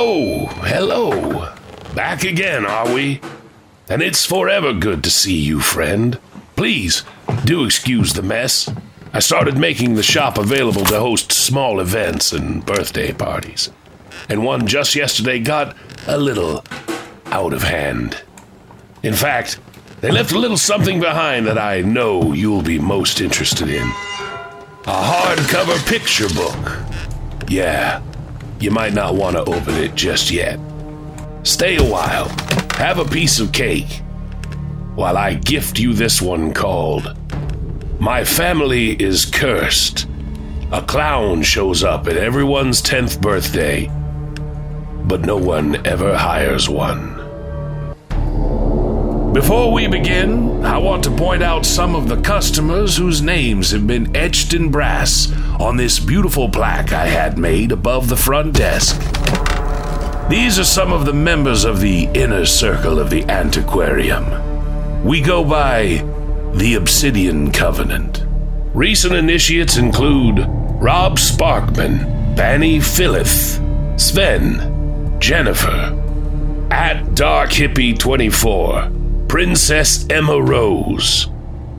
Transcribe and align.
Hello, 0.00 0.46
hello. 0.46 1.52
Back 1.94 2.24
again, 2.24 2.64
are 2.64 2.90
we? 2.90 3.20
And 3.86 4.00
it's 4.00 4.24
forever 4.24 4.72
good 4.72 5.04
to 5.04 5.10
see 5.10 5.36
you, 5.36 5.60
friend. 5.60 6.18
Please, 6.56 7.04
do 7.44 7.66
excuse 7.66 8.14
the 8.14 8.22
mess. 8.22 8.66
I 9.12 9.18
started 9.18 9.58
making 9.58 9.96
the 9.96 10.02
shop 10.02 10.38
available 10.38 10.86
to 10.86 10.98
host 10.98 11.32
small 11.32 11.80
events 11.80 12.32
and 12.32 12.64
birthday 12.64 13.12
parties. 13.12 13.68
And 14.30 14.42
one 14.42 14.66
just 14.66 14.94
yesterday 14.94 15.38
got 15.38 15.76
a 16.06 16.16
little 16.16 16.64
out 17.26 17.52
of 17.52 17.64
hand. 17.64 18.22
In 19.02 19.12
fact, 19.12 19.60
they 20.00 20.10
left 20.10 20.32
a 20.32 20.38
little 20.38 20.56
something 20.56 20.98
behind 20.98 21.46
that 21.46 21.58
I 21.58 21.82
know 21.82 22.32
you'll 22.32 22.62
be 22.62 22.78
most 22.78 23.20
interested 23.20 23.68
in. 23.68 23.86
A 24.86 25.02
hardcover 25.12 25.86
picture 25.86 26.30
book. 26.30 27.50
Yeah, 27.50 28.00
you 28.60 28.70
might 28.70 28.92
not 28.92 29.14
want 29.14 29.36
to 29.36 29.42
open 29.42 29.74
it 29.76 29.94
just 29.94 30.30
yet. 30.30 30.60
Stay 31.42 31.76
a 31.76 31.84
while, 31.84 32.28
have 32.74 32.98
a 32.98 33.04
piece 33.04 33.40
of 33.40 33.52
cake, 33.52 34.02
while 34.94 35.16
I 35.16 35.34
gift 35.34 35.78
you 35.78 35.94
this 35.94 36.20
one 36.20 36.52
called 36.52 37.16
My 37.98 38.24
Family 38.24 38.90
is 39.00 39.24
Cursed. 39.24 40.06
A 40.72 40.82
clown 40.82 41.42
shows 41.42 41.82
up 41.82 42.06
at 42.06 42.16
everyone's 42.16 42.82
10th 42.82 43.20
birthday, 43.20 43.86
but 45.06 45.22
no 45.22 45.36
one 45.36 45.84
ever 45.86 46.16
hires 46.16 46.68
one. 46.68 47.29
Before 49.32 49.72
we 49.72 49.86
begin, 49.86 50.64
I 50.64 50.76
want 50.78 51.04
to 51.04 51.10
point 51.12 51.40
out 51.40 51.64
some 51.64 51.94
of 51.94 52.08
the 52.08 52.20
customers 52.20 52.96
whose 52.96 53.22
names 53.22 53.70
have 53.70 53.86
been 53.86 54.14
etched 54.16 54.54
in 54.54 54.72
brass 54.72 55.32
on 55.60 55.76
this 55.76 56.00
beautiful 56.00 56.48
plaque 56.48 56.92
I 56.92 57.06
had 57.06 57.38
made 57.38 57.70
above 57.70 58.08
the 58.08 58.16
front 58.16 58.54
desk. 58.54 59.00
These 60.28 60.58
are 60.58 60.64
some 60.64 60.92
of 60.92 61.06
the 61.06 61.12
members 61.12 61.64
of 61.64 61.80
the 61.80 62.08
inner 62.12 62.44
circle 62.44 62.98
of 62.98 63.08
the 63.08 63.22
antiquarium. 63.30 65.04
We 65.04 65.20
go 65.20 65.44
by 65.44 66.04
the 66.54 66.74
Obsidian 66.74 67.52
Covenant. 67.52 68.24
Recent 68.74 69.14
initiates 69.14 69.76
include 69.76 70.44
Rob 70.82 71.18
Sparkman, 71.18 72.34
Banny 72.34 72.82
Philith, 72.82 73.60
Sven, 73.96 75.20
Jennifer, 75.20 75.96
at 76.72 77.14
Dark 77.14 77.50
Hippie 77.50 77.96
24, 77.96 78.99
Princess 79.30 80.04
Emma 80.10 80.42
Rose, 80.42 81.28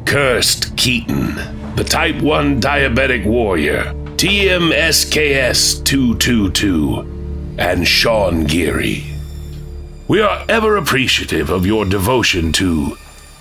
Cursed 0.06 0.76
Keaton, 0.78 1.36
the 1.76 1.84
Type 1.84 2.22
1 2.22 2.62
Diabetic 2.62 3.26
Warrior, 3.26 3.94
TMSKS 4.16 5.84
222, 5.84 7.58
and 7.60 7.86
Sean 7.86 8.46
Geary. 8.46 9.04
We 10.08 10.22
are 10.22 10.46
ever 10.48 10.78
appreciative 10.78 11.50
of 11.50 11.66
your 11.66 11.84
devotion 11.84 12.54
to 12.54 12.96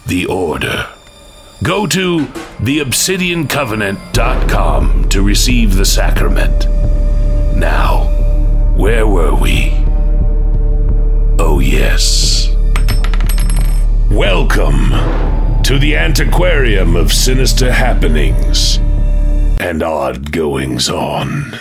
the 0.09 0.27
Order. 0.27 0.89
Go 1.63 1.87
to 1.87 2.27
theobsidiancovenant.com 2.27 5.09
to 5.09 5.23
receive 5.23 5.77
the 5.77 5.87
sacrament. 5.87 6.67
Now, 7.57 8.07
where 8.77 9.07
were 9.07 9.37
we? 9.37 9.71
Oh, 11.39 11.61
yes. 11.63 12.51
Welcome 14.11 14.91
to 15.63 15.79
the 15.79 15.95
antiquarium 15.95 16.97
of 16.97 17.13
sinister 17.13 17.71
happenings 17.71 18.79
and 19.61 19.85
odd 19.85 20.33
goings 20.33 20.91
on. 20.91 21.57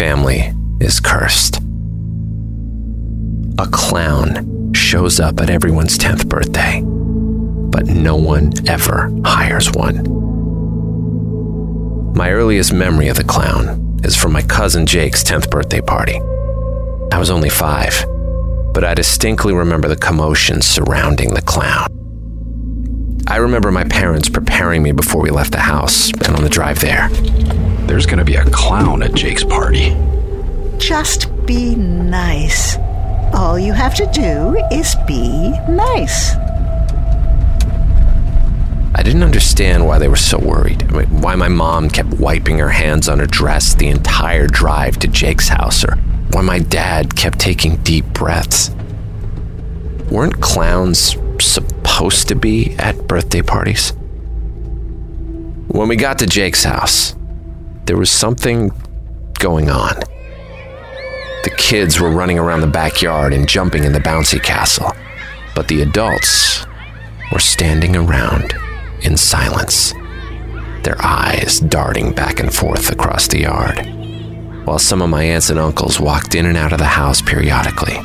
Family 0.00 0.50
is 0.80 0.98
cursed. 0.98 1.58
A 3.58 3.66
clown 3.70 4.72
shows 4.72 5.20
up 5.20 5.38
at 5.40 5.50
everyone's 5.50 5.98
10th 5.98 6.26
birthday, 6.26 6.80
but 7.70 7.84
no 7.84 8.16
one 8.16 8.50
ever 8.66 9.12
hires 9.26 9.70
one. 9.72 10.02
My 12.14 12.30
earliest 12.30 12.72
memory 12.72 13.08
of 13.08 13.18
the 13.18 13.24
clown 13.24 14.00
is 14.02 14.16
from 14.16 14.32
my 14.32 14.40
cousin 14.40 14.86
Jake's 14.86 15.22
10th 15.22 15.50
birthday 15.50 15.82
party. 15.82 16.18
I 17.12 17.18
was 17.18 17.28
only 17.28 17.50
five, 17.50 18.02
but 18.72 18.84
I 18.84 18.94
distinctly 18.94 19.52
remember 19.52 19.86
the 19.86 19.96
commotion 19.96 20.62
surrounding 20.62 21.34
the 21.34 21.42
clown. 21.42 21.88
I 23.26 23.36
remember 23.36 23.70
my 23.70 23.84
parents 23.84 24.30
preparing 24.30 24.82
me 24.82 24.92
before 24.92 25.20
we 25.20 25.28
left 25.28 25.52
the 25.52 25.58
house 25.58 26.10
and 26.26 26.36
on 26.36 26.42
the 26.42 26.48
drive 26.48 26.80
there. 26.80 27.10
There's 27.90 28.06
gonna 28.06 28.24
be 28.24 28.36
a 28.36 28.44
clown 28.44 29.02
at 29.02 29.14
Jake's 29.14 29.42
party. 29.42 29.96
Just 30.78 31.26
be 31.44 31.74
nice. 31.74 32.76
All 33.34 33.58
you 33.58 33.72
have 33.72 33.96
to 33.96 34.06
do 34.12 34.64
is 34.70 34.94
be 35.08 35.50
nice. 35.68 36.36
I 38.94 39.02
didn't 39.02 39.24
understand 39.24 39.84
why 39.84 39.98
they 39.98 40.06
were 40.06 40.14
so 40.14 40.38
worried. 40.38 40.84
I 40.84 40.98
mean, 40.98 41.20
why 41.20 41.34
my 41.34 41.48
mom 41.48 41.90
kept 41.90 42.10
wiping 42.10 42.60
her 42.60 42.68
hands 42.68 43.08
on 43.08 43.18
her 43.18 43.26
dress 43.26 43.74
the 43.74 43.88
entire 43.88 44.46
drive 44.46 45.00
to 45.00 45.08
Jake's 45.08 45.48
house, 45.48 45.82
or 45.84 45.96
why 46.30 46.42
my 46.42 46.60
dad 46.60 47.16
kept 47.16 47.40
taking 47.40 47.74
deep 47.78 48.04
breaths. 48.12 48.70
Weren't 50.12 50.40
clowns 50.40 51.16
supposed 51.40 52.28
to 52.28 52.36
be 52.36 52.76
at 52.78 53.08
birthday 53.08 53.42
parties? 53.42 53.90
When 55.66 55.88
we 55.88 55.96
got 55.96 56.20
to 56.20 56.26
Jake's 56.26 56.62
house, 56.62 57.16
there 57.90 57.98
was 57.98 58.08
something 58.08 58.70
going 59.40 59.68
on. 59.68 59.96
The 61.42 61.52
kids 61.58 61.98
were 61.98 62.12
running 62.12 62.38
around 62.38 62.60
the 62.60 62.68
backyard 62.68 63.32
and 63.32 63.48
jumping 63.48 63.82
in 63.82 63.92
the 63.92 63.98
bouncy 63.98 64.40
castle, 64.40 64.92
but 65.56 65.66
the 65.66 65.82
adults 65.82 66.64
were 67.32 67.40
standing 67.40 67.96
around 67.96 68.54
in 69.02 69.16
silence, 69.16 69.92
their 70.84 71.04
eyes 71.04 71.58
darting 71.58 72.12
back 72.12 72.38
and 72.38 72.54
forth 72.54 72.92
across 72.92 73.26
the 73.26 73.40
yard, 73.40 73.84
while 74.64 74.78
some 74.78 75.02
of 75.02 75.10
my 75.10 75.24
aunts 75.24 75.50
and 75.50 75.58
uncles 75.58 75.98
walked 75.98 76.36
in 76.36 76.46
and 76.46 76.56
out 76.56 76.72
of 76.72 76.78
the 76.78 76.84
house 76.84 77.20
periodically. 77.20 77.96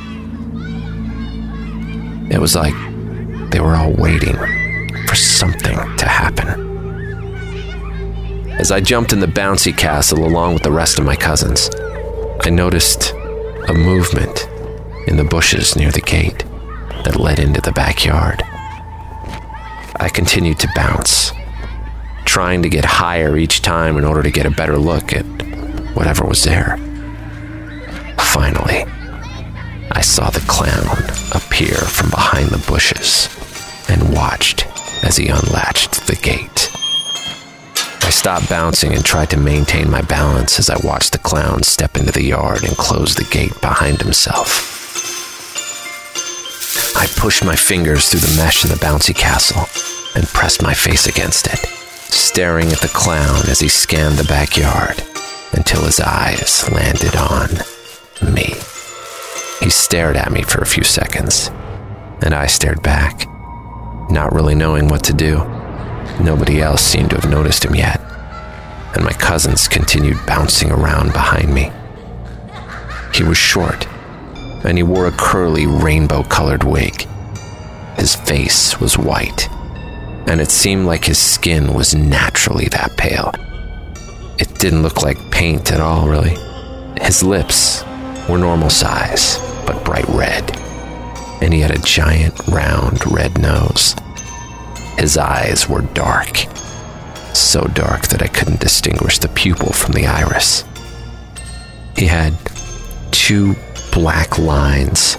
It 2.33 2.41
was 2.41 2.55
like 2.55 2.73
they 3.51 3.59
were 3.59 3.75
all 3.75 3.93
waiting 3.93 4.35
for 5.05 5.13
something 5.13 5.77
to 5.97 6.07
happen. 6.07 6.74
As 8.57 8.71
I 8.71 8.79
jumped 8.79 9.11
in 9.11 9.19
the 9.19 9.27
bouncy 9.27 9.77
castle 9.77 10.25
along 10.25 10.53
with 10.53 10.63
the 10.63 10.71
rest 10.71 10.97
of 10.97 11.05
my 11.05 11.15
cousins, 11.17 11.69
I 12.41 12.49
noticed 12.49 13.11
a 13.67 13.73
movement 13.73 14.47
in 15.07 15.17
the 15.17 15.27
bushes 15.29 15.75
near 15.75 15.91
the 15.91 15.99
gate 15.99 16.45
that 17.03 17.19
led 17.19 17.37
into 17.37 17.59
the 17.59 17.73
backyard. 17.73 18.41
I 19.99 20.09
continued 20.09 20.57
to 20.59 20.69
bounce, 20.73 21.33
trying 22.23 22.63
to 22.63 22.69
get 22.69 22.85
higher 22.85 23.35
each 23.35 23.61
time 23.61 23.97
in 23.97 24.05
order 24.05 24.23
to 24.23 24.31
get 24.31 24.45
a 24.45 24.51
better 24.51 24.77
look 24.77 25.11
at 25.11 25.25
whatever 25.93 26.25
was 26.25 26.45
there. 26.45 26.77
Finally, 28.17 28.85
I 29.91 29.99
saw 30.01 30.29
the 30.29 30.43
clown 30.47 30.97
appear 31.33 31.75
from 31.75 32.09
behind 32.09 32.49
the 32.49 32.65
bushes 32.71 33.27
and 33.89 34.13
watched 34.13 34.65
as 35.03 35.17
he 35.17 35.27
unlatched 35.27 36.07
the 36.07 36.15
gate. 36.15 36.71
I 38.05 38.11
stopped 38.11 38.47
bouncing 38.49 38.93
and 38.93 39.03
tried 39.03 39.31
to 39.31 39.37
maintain 39.37 39.89
my 39.89 40.03
balance 40.03 40.59
as 40.59 40.69
I 40.69 40.77
watched 40.85 41.13
the 41.13 41.17
clown 41.17 41.63
step 41.63 41.97
into 41.97 42.11
the 42.11 42.23
yard 42.23 42.63
and 42.63 42.77
close 42.77 43.15
the 43.15 43.23
gate 43.23 43.59
behind 43.61 43.99
himself. 43.99 44.71
I 46.95 47.07
pushed 47.19 47.43
my 47.43 47.55
fingers 47.55 48.07
through 48.07 48.19
the 48.19 48.37
mesh 48.37 48.63
of 48.63 48.69
the 48.69 48.75
bouncy 48.75 49.15
castle 49.15 49.65
and 50.13 50.27
pressed 50.27 50.61
my 50.61 50.75
face 50.75 51.07
against 51.07 51.47
it, 51.47 51.57
staring 52.13 52.71
at 52.71 52.81
the 52.81 52.89
clown 52.89 53.49
as 53.49 53.59
he 53.59 53.67
scanned 53.67 54.17
the 54.17 54.23
backyard 54.25 55.03
until 55.53 55.81
his 55.81 55.99
eyes 55.99 56.69
landed 56.71 57.15
on 57.15 57.49
me. 58.35 58.53
He 59.61 59.71
stared 59.71 60.15
at 60.15 60.31
me 60.31 60.43
for 60.43 60.61
a 60.61 60.67
few 60.67 60.83
seconds, 60.83 61.49
and 62.21 62.35
I 62.35 62.45
stared 62.45 62.83
back, 62.83 63.27
not 64.11 64.31
really 64.31 64.53
knowing 64.53 64.89
what 64.89 65.03
to 65.05 65.13
do. 65.13 65.54
Nobody 66.21 66.61
else 66.61 66.81
seemed 66.81 67.11
to 67.11 67.17
have 67.17 67.29
noticed 67.29 67.65
him 67.65 67.75
yet, 67.75 67.99
and 68.95 69.03
my 69.03 69.11
cousins 69.13 69.67
continued 69.67 70.17
bouncing 70.25 70.71
around 70.71 71.13
behind 71.13 71.53
me, 71.53 71.71
He 73.13 73.23
was 73.23 73.37
short, 73.37 73.87
and 74.65 74.77
he 74.77 74.83
wore 74.83 75.07
a 75.07 75.11
curly, 75.11 75.67
rainbow 75.67 76.23
colored 76.23 76.63
wig. 76.63 77.07
His 77.97 78.15
face 78.15 78.79
was 78.79 78.97
white, 78.97 79.49
and 80.27 80.41
it 80.41 80.51
seemed 80.51 80.85
like 80.85 81.05
his 81.05 81.17
skin 81.17 81.73
was 81.73 81.95
naturally 81.95 82.65
that 82.69 82.97
pale. 82.97 83.31
It 84.37 84.53
didn't 84.59 84.83
look 84.83 85.01
like 85.01 85.31
paint 85.31 85.71
at 85.71 85.79
all, 85.79 86.07
really. 86.07 86.37
His 87.01 87.23
lips 87.23 87.83
were 88.27 88.37
normal 88.37 88.69
size, 88.69 89.37
but 89.65 89.85
bright 89.85 90.07
red, 90.09 90.57
and 91.41 91.53
he 91.53 91.61
had 91.61 91.71
a 91.71 91.81
giant, 91.81 92.35
round, 92.47 93.05
red 93.11 93.37
nose. 93.37 93.95
His 94.97 95.17
eyes 95.17 95.67
were 95.67 95.81
dark, 95.81 96.37
so 97.33 97.65
dark 97.65 98.07
that 98.07 98.23
I 98.23 98.27
couldn't 98.27 98.59
distinguish 98.59 99.19
the 99.19 99.27
pupil 99.29 99.73
from 99.73 99.93
the 99.93 100.07
iris. 100.07 100.63
He 101.97 102.07
had 102.07 102.33
two 103.11 103.55
black 103.91 104.37
lines 104.37 105.17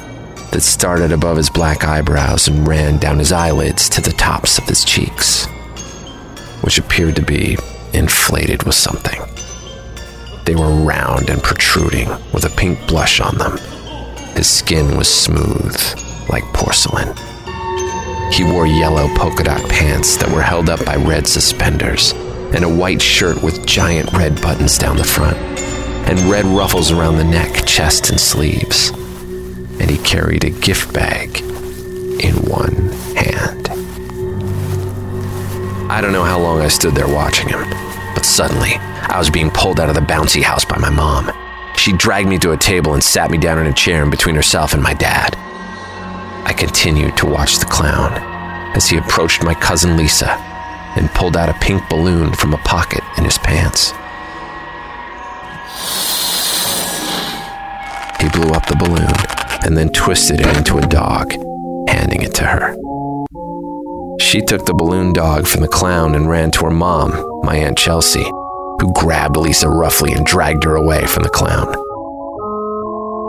that 0.50 0.61
started 0.62 1.12
above 1.12 1.37
his 1.37 1.50
black 1.50 1.84
eyebrows 1.84 2.49
and 2.49 2.67
ran 2.67 2.99
down 2.99 3.19
his 3.19 3.32
eyelids 3.32 3.88
to 3.90 4.00
the 4.00 4.12
tops 4.12 4.58
of 4.58 4.64
his 4.64 4.84
cheeks, 4.84 5.46
which 6.62 6.78
appeared 6.78 7.17
to 7.17 7.23
be 7.23 7.56
inflated 7.93 8.62
with 8.62 8.75
something. 8.75 9.20
They 10.44 10.55
were 10.55 10.70
round 10.70 11.28
and 11.28 11.43
protruding, 11.43 12.08
with 12.32 12.44
a 12.44 12.56
pink 12.56 12.87
blush 12.87 13.20
on 13.20 13.37
them. 13.37 13.56
His 14.37 14.49
skin 14.49 14.96
was 14.96 15.08
smooth, 15.08 15.76
like 16.28 16.44
porcelain. 16.52 17.14
He 18.32 18.44
wore 18.44 18.67
yellow 18.67 19.08
polka 19.14 19.44
dot 19.44 19.69
pants 19.69 20.17
that 20.17 20.31
were 20.31 20.43
held 20.43 20.69
up 20.69 20.84
by 20.84 20.96
red 20.96 21.26
suspenders, 21.26 22.12
and 22.55 22.64
a 22.64 22.69
white 22.69 23.00
shirt 23.00 23.43
with 23.43 23.67
giant 23.67 24.12
red 24.12 24.40
buttons 24.43 24.78
down 24.78 24.96
the 24.96 25.05
front, 25.05 25.37
and 26.08 26.19
red 26.31 26.44
ruffles 26.44 26.90
around 26.90 27.17
the 27.17 27.25
neck, 27.25 27.64
chest, 27.67 28.11
and 28.11 28.20
sleeves. 28.20 28.90
And 29.81 29.90
he 29.90 29.99
carried 29.99 30.44
a 30.44 30.50
gift 30.50 30.93
bag 30.93 31.40
in 31.40 32.34
one 32.49 32.75
hand. 33.14 33.69
I 35.90 36.00
don't 36.00 36.12
know 36.12 36.25
how 36.25 36.38
long 36.38 36.61
I 36.61 36.69
stood 36.69 36.94
there 36.94 37.08
watching 37.08 37.49
him, 37.49 37.69
but 38.14 38.26
suddenly 38.26 38.75
I 38.75 39.19
was 39.19 39.31
being 39.31 39.50
pulled 39.50 39.81
out 39.81 39.88
of 39.88 39.94
the 39.94 40.00
bouncy 40.00 40.43
house 40.43 40.64
by 40.64 40.78
my 40.78 40.90
mom. 40.90 41.31
She 41.76 41.93
dragged 41.93 42.28
me 42.28 42.38
to 42.38 42.52
a 42.52 42.56
table 42.56 42.94
and 42.94 43.02
sat 43.02 43.31
me 43.31 43.38
down 43.38 43.58
in 43.58 43.67
a 43.67 43.73
chair 43.73 44.02
in 44.02 44.11
between 44.11 44.34
herself 44.34 44.75
and 44.75 44.82
my 44.82 44.94
dad. 44.94 45.38
I 46.46 46.52
continued 46.52 47.16
to 47.16 47.26
watch 47.26 47.58
the 47.58 47.66
clown 47.66 48.12
as 48.76 48.88
he 48.88 48.96
approached 48.96 49.43
my 49.43 49.52
cousin 49.52 49.96
Lisa 49.96 50.31
and 50.96 51.10
pulled 51.10 51.37
out 51.37 51.48
a 51.48 51.54
pink 51.54 51.82
balloon 51.90 52.32
from 52.34 52.54
a 52.54 52.58
pocket 52.58 53.02
in 53.19 53.25
his 53.25 53.37
pants. 53.37 53.90
He 58.20 58.28
blew 58.28 58.52
up 58.52 58.64
the 58.66 58.76
balloon 58.78 59.10
and 59.64 59.76
then 59.76 59.88
twisted 59.88 60.38
it 60.38 60.56
into 60.56 60.78
a 60.78 60.87
dog, 60.87 61.32
handing 61.88 62.22
it 62.22 62.32
to 62.34 62.44
her. 62.44 62.76
She 64.20 64.40
took 64.40 64.66
the 64.66 64.75
balloon 64.75 65.12
dog 65.12 65.49
from 65.49 65.62
the 65.62 65.69
clown 65.69 66.14
and 66.14 66.31
ran 66.31 66.52
to 66.52 66.66
her 66.66 66.70
mom, 66.70 67.40
my 67.42 67.56
Aunt 67.56 67.76
Chelsea, 67.76 68.22
who 68.22 68.92
grabbed 68.94 69.37
Lisa 69.37 69.69
roughly 69.69 70.12
and 70.12 70.25
dragged 70.25 70.62
her 70.62 70.76
away 70.76 71.06
from 71.06 71.25
the 71.25 71.28
clown. 71.28 71.72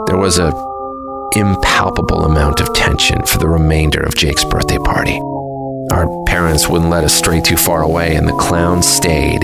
There 0.05 0.17
was 0.17 0.37
a 0.37 0.51
impalpable 1.35 2.25
amount 2.25 2.61
of 2.61 2.73
tension 2.73 3.21
for 3.23 3.37
the 3.37 3.47
remainder 3.47 3.99
of 3.99 4.15
Jake's 4.15 4.43
birthday 4.45 4.77
party. 4.77 5.19
Our 5.91 6.07
parents 6.25 6.67
wouldn't 6.67 6.89
let 6.89 7.03
us 7.03 7.13
stray 7.13 7.41
too 7.41 7.57
far 7.57 7.83
away, 7.83 8.15
and 8.15 8.27
the 8.27 8.33
clown 8.33 8.81
stayed 8.81 9.41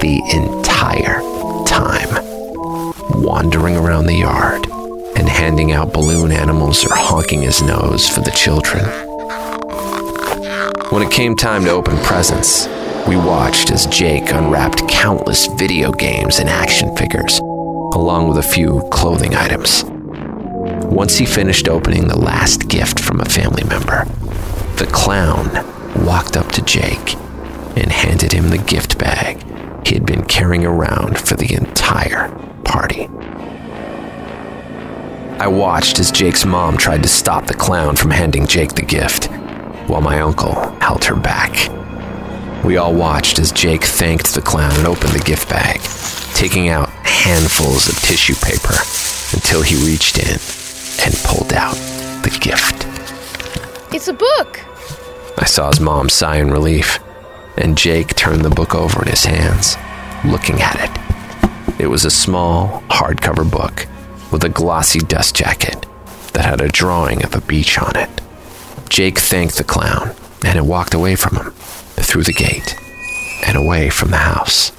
the 0.00 0.20
entire 0.34 1.20
time, 1.66 2.08
wandering 3.22 3.76
around 3.76 4.06
the 4.06 4.14
yard 4.16 4.66
and 5.16 5.28
handing 5.28 5.72
out 5.72 5.92
balloon 5.92 6.30
animals 6.30 6.84
or 6.84 6.94
honking 6.94 7.42
his 7.42 7.62
nose 7.62 8.08
for 8.08 8.20
the 8.20 8.30
children. 8.32 8.84
When 10.90 11.02
it 11.02 11.10
came 11.10 11.34
time 11.34 11.64
to 11.64 11.70
open 11.70 11.96
presents, 11.98 12.68
we 13.08 13.16
watched 13.16 13.70
as 13.70 13.86
Jake 13.86 14.30
unwrapped 14.30 14.88
countless 14.88 15.46
video 15.58 15.92
games 15.92 16.38
and 16.38 16.48
action 16.48 16.94
figures, 16.96 17.38
along 17.94 18.28
with 18.28 18.38
a 18.38 18.42
few 18.42 18.86
clothing 18.90 19.34
items. 19.34 19.84
Once 20.90 21.18
he 21.18 21.26
finished 21.26 21.68
opening 21.68 22.08
the 22.08 22.18
last 22.18 22.68
gift 22.68 22.98
from 22.98 23.20
a 23.20 23.24
family 23.24 23.64
member, 23.64 24.04
the 24.76 24.88
clown 24.92 25.50
walked 26.04 26.36
up 26.36 26.50
to 26.52 26.62
Jake 26.62 27.14
and 27.76 27.92
handed 27.92 28.32
him 28.32 28.48
the 28.48 28.58
gift 28.58 28.98
bag 28.98 29.42
he 29.86 29.94
had 29.94 30.06
been 30.06 30.24
carrying 30.24 30.64
around 30.64 31.18
for 31.18 31.36
the 31.36 31.54
entire 31.54 32.28
party. 32.64 33.08
I 35.38 35.46
watched 35.48 36.00
as 36.00 36.10
Jake's 36.10 36.44
mom 36.44 36.76
tried 36.76 37.02
to 37.02 37.08
stop 37.08 37.46
the 37.46 37.54
clown 37.54 37.94
from 37.94 38.10
handing 38.10 38.46
Jake 38.46 38.74
the 38.74 38.82
gift, 38.82 39.26
while 39.88 40.00
my 40.00 40.20
uncle 40.20 40.54
held 40.80 41.04
her 41.04 41.14
back. 41.14 41.72
We 42.64 42.78
all 42.78 42.94
watched 42.94 43.38
as 43.38 43.52
Jake 43.52 43.84
thanked 43.84 44.34
the 44.34 44.42
clown 44.42 44.74
and 44.76 44.86
opened 44.86 45.12
the 45.12 45.24
gift 45.24 45.48
bag, 45.48 45.80
taking 46.34 46.68
out 46.68 46.88
handfuls 46.88 47.88
of 47.88 47.94
tissue 48.00 48.34
paper 48.34 48.74
until 49.36 49.62
he 49.62 49.76
reached 49.86 50.18
in 50.18 50.55
and 51.04 51.14
pulled 51.24 51.52
out 51.52 51.74
the 52.22 52.36
gift. 52.40 52.86
It's 53.94 54.08
a 54.08 54.12
book. 54.12 54.60
I 55.38 55.44
saw 55.44 55.68
his 55.68 55.80
mom 55.80 56.08
sigh 56.08 56.36
in 56.36 56.50
relief, 56.50 56.98
and 57.56 57.76
Jake 57.76 58.14
turned 58.14 58.44
the 58.44 58.50
book 58.50 58.74
over 58.74 59.02
in 59.02 59.08
his 59.08 59.24
hands, 59.24 59.76
looking 60.24 60.60
at 60.60 60.76
it. 60.80 61.80
It 61.80 61.88
was 61.88 62.04
a 62.04 62.10
small, 62.10 62.82
hardcover 62.88 63.48
book 63.50 63.86
with 64.32 64.44
a 64.44 64.48
glossy 64.48 65.00
dust 65.00 65.34
jacket 65.34 65.86
that 66.32 66.44
had 66.44 66.60
a 66.60 66.68
drawing 66.68 67.24
of 67.24 67.34
a 67.34 67.40
beach 67.40 67.78
on 67.78 67.96
it. 67.96 68.10
Jake 68.88 69.18
thanked 69.18 69.56
the 69.56 69.64
clown, 69.64 70.14
and 70.44 70.58
it 70.58 70.64
walked 70.64 70.94
away 70.94 71.16
from 71.16 71.36
him, 71.36 71.50
through 71.52 72.24
the 72.24 72.32
gate, 72.32 72.76
and 73.46 73.56
away 73.56 73.90
from 73.90 74.10
the 74.10 74.16
house. 74.16 74.72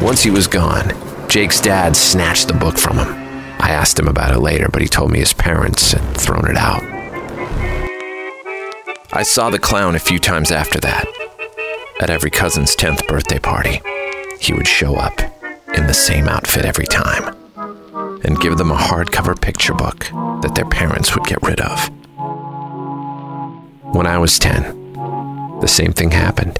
Once 0.00 0.22
he 0.22 0.30
was 0.30 0.46
gone, 0.46 0.92
Jake's 1.28 1.60
dad 1.60 1.96
snatched 1.96 2.48
the 2.48 2.54
book 2.54 2.78
from 2.78 2.98
him. 2.98 3.23
I 3.64 3.70
asked 3.70 3.98
him 3.98 4.08
about 4.08 4.36
it 4.36 4.40
later, 4.40 4.68
but 4.70 4.82
he 4.82 4.88
told 4.88 5.10
me 5.10 5.20
his 5.20 5.32
parents 5.32 5.92
had 5.92 6.14
thrown 6.14 6.50
it 6.50 6.56
out. 6.58 6.82
I 9.10 9.22
saw 9.22 9.48
the 9.48 9.58
clown 9.58 9.94
a 9.94 9.98
few 9.98 10.18
times 10.18 10.52
after 10.52 10.78
that. 10.80 11.06
At 11.98 12.10
every 12.10 12.30
cousin's 12.30 12.76
10th 12.76 13.08
birthday 13.08 13.38
party, 13.38 13.80
he 14.38 14.52
would 14.52 14.68
show 14.68 14.96
up 14.96 15.18
in 15.74 15.86
the 15.86 15.94
same 15.94 16.28
outfit 16.28 16.66
every 16.66 16.84
time 16.84 17.34
and 18.22 18.38
give 18.38 18.58
them 18.58 18.70
a 18.70 18.76
hardcover 18.76 19.40
picture 19.40 19.72
book 19.72 20.00
that 20.42 20.52
their 20.54 20.68
parents 20.68 21.14
would 21.14 21.24
get 21.24 21.42
rid 21.42 21.62
of. 21.62 21.88
When 23.94 24.06
I 24.06 24.18
was 24.18 24.38
10, 24.38 24.92
the 25.62 25.68
same 25.68 25.94
thing 25.94 26.10
happened. 26.10 26.58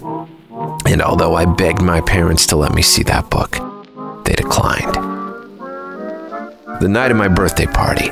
And 0.87 1.02
although 1.02 1.34
I 1.34 1.44
begged 1.44 1.82
my 1.82 2.00
parents 2.00 2.46
to 2.46 2.56
let 2.56 2.75
me 2.75 2.80
see 2.80 3.02
that 3.02 3.28
book, 3.28 3.58
they 4.25 4.32
declined. 4.37 5.13
The 6.80 6.88
night 6.88 7.10
of 7.10 7.16
my 7.16 7.28
birthday 7.28 7.66
party, 7.66 8.10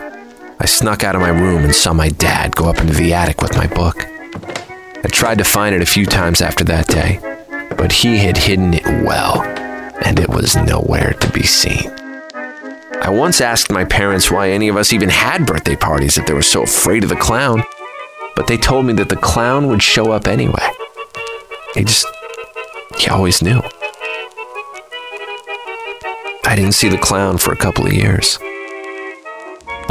I 0.61 0.67
snuck 0.67 1.03
out 1.03 1.17
of 1.17 1.21
my 1.21 1.29
room 1.31 1.65
and 1.65 1.75
saw 1.75 1.93
my 1.93 2.09
dad 2.09 2.55
go 2.55 2.71
up 2.71 2.79
into 2.79 2.95
the 2.95 3.13
attic 3.13 3.43
with 3.43 3.57
my 3.57 3.67
book. 3.67 4.07
I 5.05 5.09
tried 5.09 5.39
to 5.39 5.45
find 5.45 5.75
it 5.75 5.83
a 5.83 5.87
few 5.87 6.07
times 6.07 6.41
after 6.41 6.63
that 6.65 6.87
day, 6.87 7.19
but 7.77 7.91
he 7.91 8.19
had 8.19 8.37
hidden 8.37 8.75
it 8.75 8.87
well, 9.05 9.43
and 10.05 10.21
it 10.21 10.29
was 10.29 10.55
nowhere 10.55 11.13
to 11.15 11.33
be 11.33 11.43
seen. 11.43 11.91
I 13.03 13.11
once 13.11 13.41
asked 13.41 13.73
my 13.73 13.85
parents 13.85 14.31
why 14.31 14.51
any 14.51 14.69
of 14.69 14.77
us 14.77 14.93
even 14.93 15.09
had 15.09 15.45
birthday 15.45 15.77
parties 15.77 16.17
if 16.17 16.27
they 16.27 16.33
were 16.35 16.41
so 16.41 16.63
afraid 16.63 17.03
of 17.03 17.11
the 17.11 17.17
clown, 17.17 17.65
but 18.37 18.47
they 18.47 18.57
told 18.57 18.87
me 18.87 18.93
that 18.95 19.09
the 19.09 19.17
clown 19.17 19.67
would 19.67 19.83
show 19.83 20.13
up 20.13 20.29
anyway. 20.29 20.71
He 21.75 21.83
just, 21.83 22.07
he 22.97 23.09
always 23.09 23.43
knew. 23.43 23.61
I 26.45 26.55
didn't 26.55 26.73
see 26.73 26.89
the 26.89 26.99
clown 26.99 27.39
for 27.39 27.53
a 27.53 27.57
couple 27.57 27.87
of 27.87 27.93
years. 27.93 28.39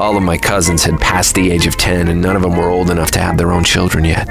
All 0.02 0.18
of 0.18 0.24
my 0.24 0.36
cousins 0.36 0.84
had 0.84 1.00
passed 1.00 1.36
the 1.36 1.52
age 1.52 1.68
of 1.68 1.78
10, 1.78 2.08
and 2.08 2.20
none 2.20 2.36
of 2.36 2.42
them 2.42 2.58
were 2.58 2.72
old 2.72 2.90
enough 2.90 3.12
to 3.12 3.20
have 3.20 3.38
their 3.38 3.52
own 3.52 3.64
children 3.64 4.04
yet. 4.04 4.26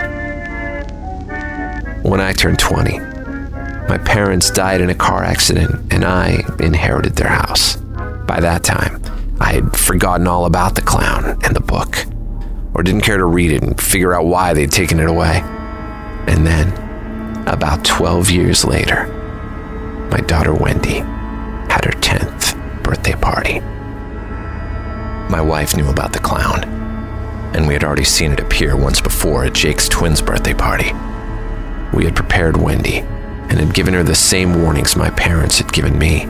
When 2.02 2.20
I 2.20 2.32
turned 2.32 2.58
20, 2.58 2.98
my 3.88 3.96
parents 4.04 4.50
died 4.50 4.80
in 4.80 4.90
a 4.90 4.96
car 4.96 5.22
accident, 5.22 5.92
and 5.92 6.04
I 6.04 6.42
inherited 6.58 7.14
their 7.14 7.28
house. 7.28 7.76
By 7.76 8.40
that 8.40 8.64
time, 8.64 9.00
I 9.38 9.52
had 9.52 9.76
forgotten 9.76 10.26
all 10.26 10.44
about 10.44 10.74
the 10.74 10.82
clown 10.82 11.38
and 11.44 11.54
the 11.54 11.60
book, 11.60 12.04
or 12.74 12.82
didn't 12.82 13.02
care 13.02 13.18
to 13.18 13.24
read 13.26 13.52
it 13.52 13.62
and 13.62 13.80
figure 13.80 14.12
out 14.12 14.26
why 14.26 14.52
they'd 14.52 14.72
taken 14.72 14.98
it 14.98 15.08
away. 15.08 15.40
And 16.26 16.44
then, 16.44 17.46
about 17.46 17.84
12 17.84 18.28
years 18.28 18.64
later, 18.64 19.06
my 20.10 20.18
daughter 20.18 20.52
Wendy 20.52 20.98
had 21.70 21.84
her 21.84 21.92
10th 21.92 22.82
birthday 22.82 23.14
party. 23.14 23.62
My 25.30 25.40
wife 25.40 25.76
knew 25.76 25.88
about 25.88 26.12
the 26.12 26.18
clown, 26.18 26.64
and 27.54 27.68
we 27.68 27.72
had 27.72 27.84
already 27.84 28.02
seen 28.02 28.32
it 28.32 28.40
appear 28.40 28.76
once 28.76 29.00
before 29.00 29.44
at 29.44 29.52
Jake's 29.52 29.88
twins' 29.88 30.20
birthday 30.20 30.54
party. 30.54 30.92
We 31.96 32.04
had 32.04 32.16
prepared 32.16 32.56
Wendy 32.56 32.98
and 32.98 33.52
had 33.52 33.72
given 33.72 33.94
her 33.94 34.02
the 34.02 34.16
same 34.16 34.60
warnings 34.60 34.96
my 34.96 35.08
parents 35.10 35.58
had 35.58 35.72
given 35.72 35.96
me. 35.96 36.26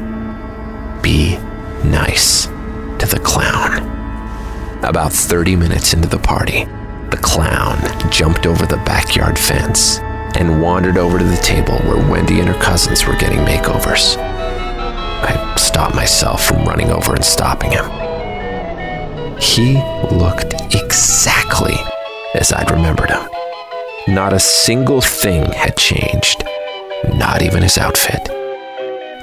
Be 1.01 1.39
nice 1.83 2.45
to 2.45 3.07
the 3.09 3.21
clown. 3.25 3.89
About 4.85 5.15
30 5.15 5.57
minutes 5.57 5.95
into 5.95 6.07
the 6.09 6.19
party, 6.19 6.67
the 7.09 7.21
clown 7.23 7.79
jumped 8.11 8.45
over 8.45 8.67
the 8.67 8.83
backyard 8.85 9.39
fence 9.39 9.99
and 10.37 10.61
wandered 10.61 10.99
over 10.99 11.19
to 11.19 11.25
the 11.25 11.37
table 11.39 11.79
where 11.79 12.11
Wendy 12.11 12.41
and 12.41 12.51
her 12.51 12.63
cousins 12.63 13.07
were 13.07 13.17
getting 13.17 13.39
makeovers. 13.39 14.19
I 14.19 15.55
stopped 15.57 15.95
myself 15.95 16.45
from 16.45 16.67
running 16.67 16.91
over 16.91 17.15
and 17.15 17.25
stopping 17.25 17.71
him. 17.71 18.10
He 19.41 19.75
looked 20.11 20.55
exactly 20.75 21.75
as 22.35 22.53
I'd 22.53 22.71
remembered 22.71 23.11
him. 23.11 23.29
Not 24.09 24.33
a 24.33 24.39
single 24.39 25.01
thing 25.01 25.51
had 25.53 25.77
changed, 25.77 26.45
not 27.15 27.41
even 27.43 27.63
his 27.63 27.79
outfit. 27.79 28.29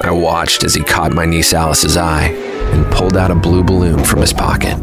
I 0.02 0.12
watched 0.12 0.64
as 0.64 0.74
he 0.74 0.84
caught 0.84 1.14
my 1.14 1.26
niece 1.26 1.54
Alice's 1.54 1.98
eye 1.98 2.30
and 2.74 2.92
pulled 2.92 3.16
out 3.16 3.32
a 3.32 3.36
blue 3.36 3.64
balloon 3.64 4.04
from 4.04 4.22
his 4.22 4.34
pocket. 4.34 4.78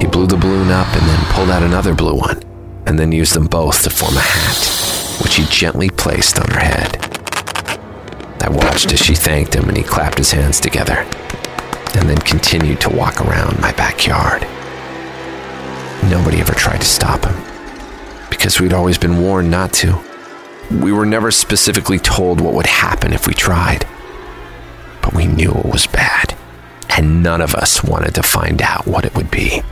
He 0.00 0.06
blew 0.06 0.26
the 0.26 0.36
balloon 0.36 0.70
up 0.70 0.88
and 0.94 1.08
then 1.08 1.24
pulled 1.32 1.50
out 1.50 1.62
another 1.62 1.94
blue 1.94 2.16
one, 2.16 2.40
and 2.86 2.98
then 2.98 3.12
used 3.12 3.34
them 3.34 3.46
both 3.46 3.82
to 3.82 3.90
form 3.90 4.16
a 4.16 4.20
hat, 4.20 5.20
which 5.22 5.34
he 5.34 5.44
gently 5.46 5.90
placed 5.90 6.38
on 6.38 6.48
her 6.50 6.60
head. 6.60 6.96
I 8.40 8.50
watched 8.50 8.92
as 8.92 9.00
she 9.00 9.14
thanked 9.14 9.54
him 9.54 9.68
and 9.68 9.76
he 9.76 9.82
clapped 9.82 10.18
his 10.18 10.32
hands 10.32 10.60
together, 10.60 11.06
and 11.96 12.08
then 12.08 12.18
continued 12.18 12.80
to 12.80 12.90
walk 12.90 13.20
around 13.20 13.60
my 13.60 13.72
backyard. 13.72 14.42
Nobody 16.10 16.40
ever 16.40 16.52
tried 16.52 16.80
to 16.80 16.86
stop 16.86 17.24
him, 17.24 17.34
because 18.30 18.60
we'd 18.60 18.72
always 18.72 18.98
been 18.98 19.22
warned 19.22 19.50
not 19.50 19.72
to. 19.74 19.98
We 20.70 20.92
were 20.92 21.06
never 21.06 21.30
specifically 21.30 21.98
told 21.98 22.40
what 22.40 22.54
would 22.54 22.66
happen 22.66 23.12
if 23.12 23.26
we 23.26 23.34
tried, 23.34 23.86
but 25.02 25.14
we 25.14 25.26
knew 25.26 25.50
it 25.50 25.66
was 25.66 25.86
bad, 25.86 26.36
and 26.90 27.22
none 27.22 27.40
of 27.40 27.54
us 27.54 27.82
wanted 27.82 28.14
to 28.16 28.22
find 28.22 28.60
out 28.60 28.86
what 28.86 29.04
it 29.04 29.14
would 29.14 29.30
be. 29.30 29.62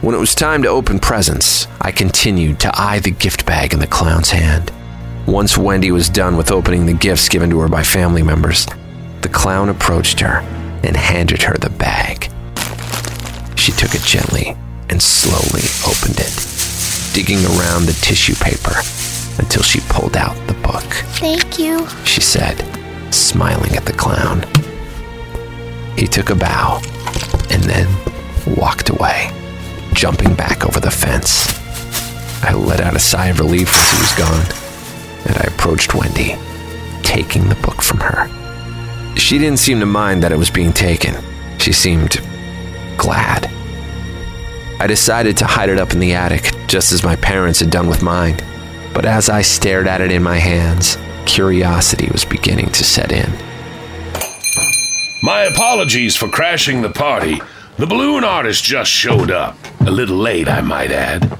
When 0.00 0.14
it 0.14 0.20
was 0.20 0.34
time 0.34 0.62
to 0.62 0.68
open 0.68 0.98
presents, 0.98 1.66
I 1.80 1.90
continued 1.92 2.60
to 2.60 2.72
eye 2.74 3.00
the 3.00 3.10
gift 3.10 3.46
bag 3.46 3.72
in 3.72 3.80
the 3.80 3.86
clown's 3.86 4.30
hand. 4.30 4.70
Once 5.26 5.56
Wendy 5.56 5.90
was 5.90 6.10
done 6.10 6.36
with 6.36 6.50
opening 6.50 6.84
the 6.84 6.92
gifts 6.92 7.28
given 7.28 7.48
to 7.50 7.58
her 7.60 7.68
by 7.68 7.82
family 7.82 8.22
members, 8.22 8.66
the 9.22 9.30
clown 9.30 9.70
approached 9.70 10.20
her 10.20 10.42
and 10.84 10.96
handed 10.96 11.42
her 11.42 11.56
the 11.56 11.70
bag. 11.70 12.30
She 13.56 13.72
took 13.72 13.94
it 13.94 14.02
gently 14.02 14.56
and 14.90 15.02
slowly 15.02 15.64
opened 15.86 16.20
it, 16.20 16.34
digging 17.14 17.44
around 17.56 17.86
the 17.86 17.98
tissue 18.02 18.34
paper 18.34 18.74
until 19.38 19.62
she 19.62 19.80
pulled 19.88 20.16
out 20.16 20.36
the 20.46 20.54
book. 20.54 20.84
Thank 21.18 21.58
you. 21.58 21.86
She 22.04 22.20
said, 22.20 22.62
smiling 23.12 23.74
at 23.76 23.84
the 23.84 23.92
clown. 23.92 24.44
He 25.96 26.06
took 26.06 26.30
a 26.30 26.34
bow 26.34 26.82
and 27.50 27.62
then 27.62 27.88
walked 28.56 28.90
away, 28.90 29.30
jumping 29.94 30.34
back 30.34 30.66
over 30.66 30.80
the 30.80 30.90
fence. 30.90 31.48
I 32.42 32.52
let 32.52 32.80
out 32.80 32.96
a 32.96 33.00
sigh 33.00 33.28
of 33.28 33.40
relief 33.40 33.74
as 33.74 33.90
he 33.90 33.98
was 33.98 34.12
gone, 34.18 34.46
and 35.26 35.36
I 35.38 35.54
approached 35.54 35.94
Wendy, 35.94 36.36
taking 37.02 37.48
the 37.48 37.54
book 37.56 37.80
from 37.80 38.00
her. 38.00 38.28
She 39.16 39.38
didn't 39.38 39.58
seem 39.58 39.80
to 39.80 39.86
mind 39.86 40.22
that 40.22 40.32
it 40.32 40.38
was 40.38 40.50
being 40.50 40.72
taken. 40.72 41.14
She 41.58 41.72
seemed 41.72 42.20
glad. 42.96 43.50
I 44.80 44.86
decided 44.86 45.36
to 45.38 45.46
hide 45.46 45.68
it 45.68 45.78
up 45.78 45.92
in 45.92 46.00
the 46.00 46.14
attic, 46.14 46.52
just 46.66 46.92
as 46.92 47.04
my 47.04 47.16
parents 47.16 47.60
had 47.60 47.70
done 47.70 47.88
with 47.88 48.02
mine. 48.02 48.36
But 48.92 49.06
as 49.06 49.28
I 49.28 49.42
stared 49.42 49.86
at 49.86 50.00
it 50.00 50.10
in 50.10 50.22
my 50.22 50.38
hands, 50.38 50.98
curiosity 51.26 52.08
was 52.12 52.24
beginning 52.24 52.70
to 52.70 52.84
set 52.84 53.12
in. 53.12 53.30
My 55.22 55.44
apologies 55.44 56.16
for 56.16 56.28
crashing 56.28 56.82
the 56.82 56.90
party. 56.90 57.40
The 57.78 57.86
balloon 57.86 58.24
artist 58.24 58.62
just 58.62 58.90
showed 58.90 59.30
up. 59.30 59.56
A 59.80 59.90
little 59.90 60.18
late, 60.18 60.48
I 60.48 60.60
might 60.60 60.90
add. 60.90 61.38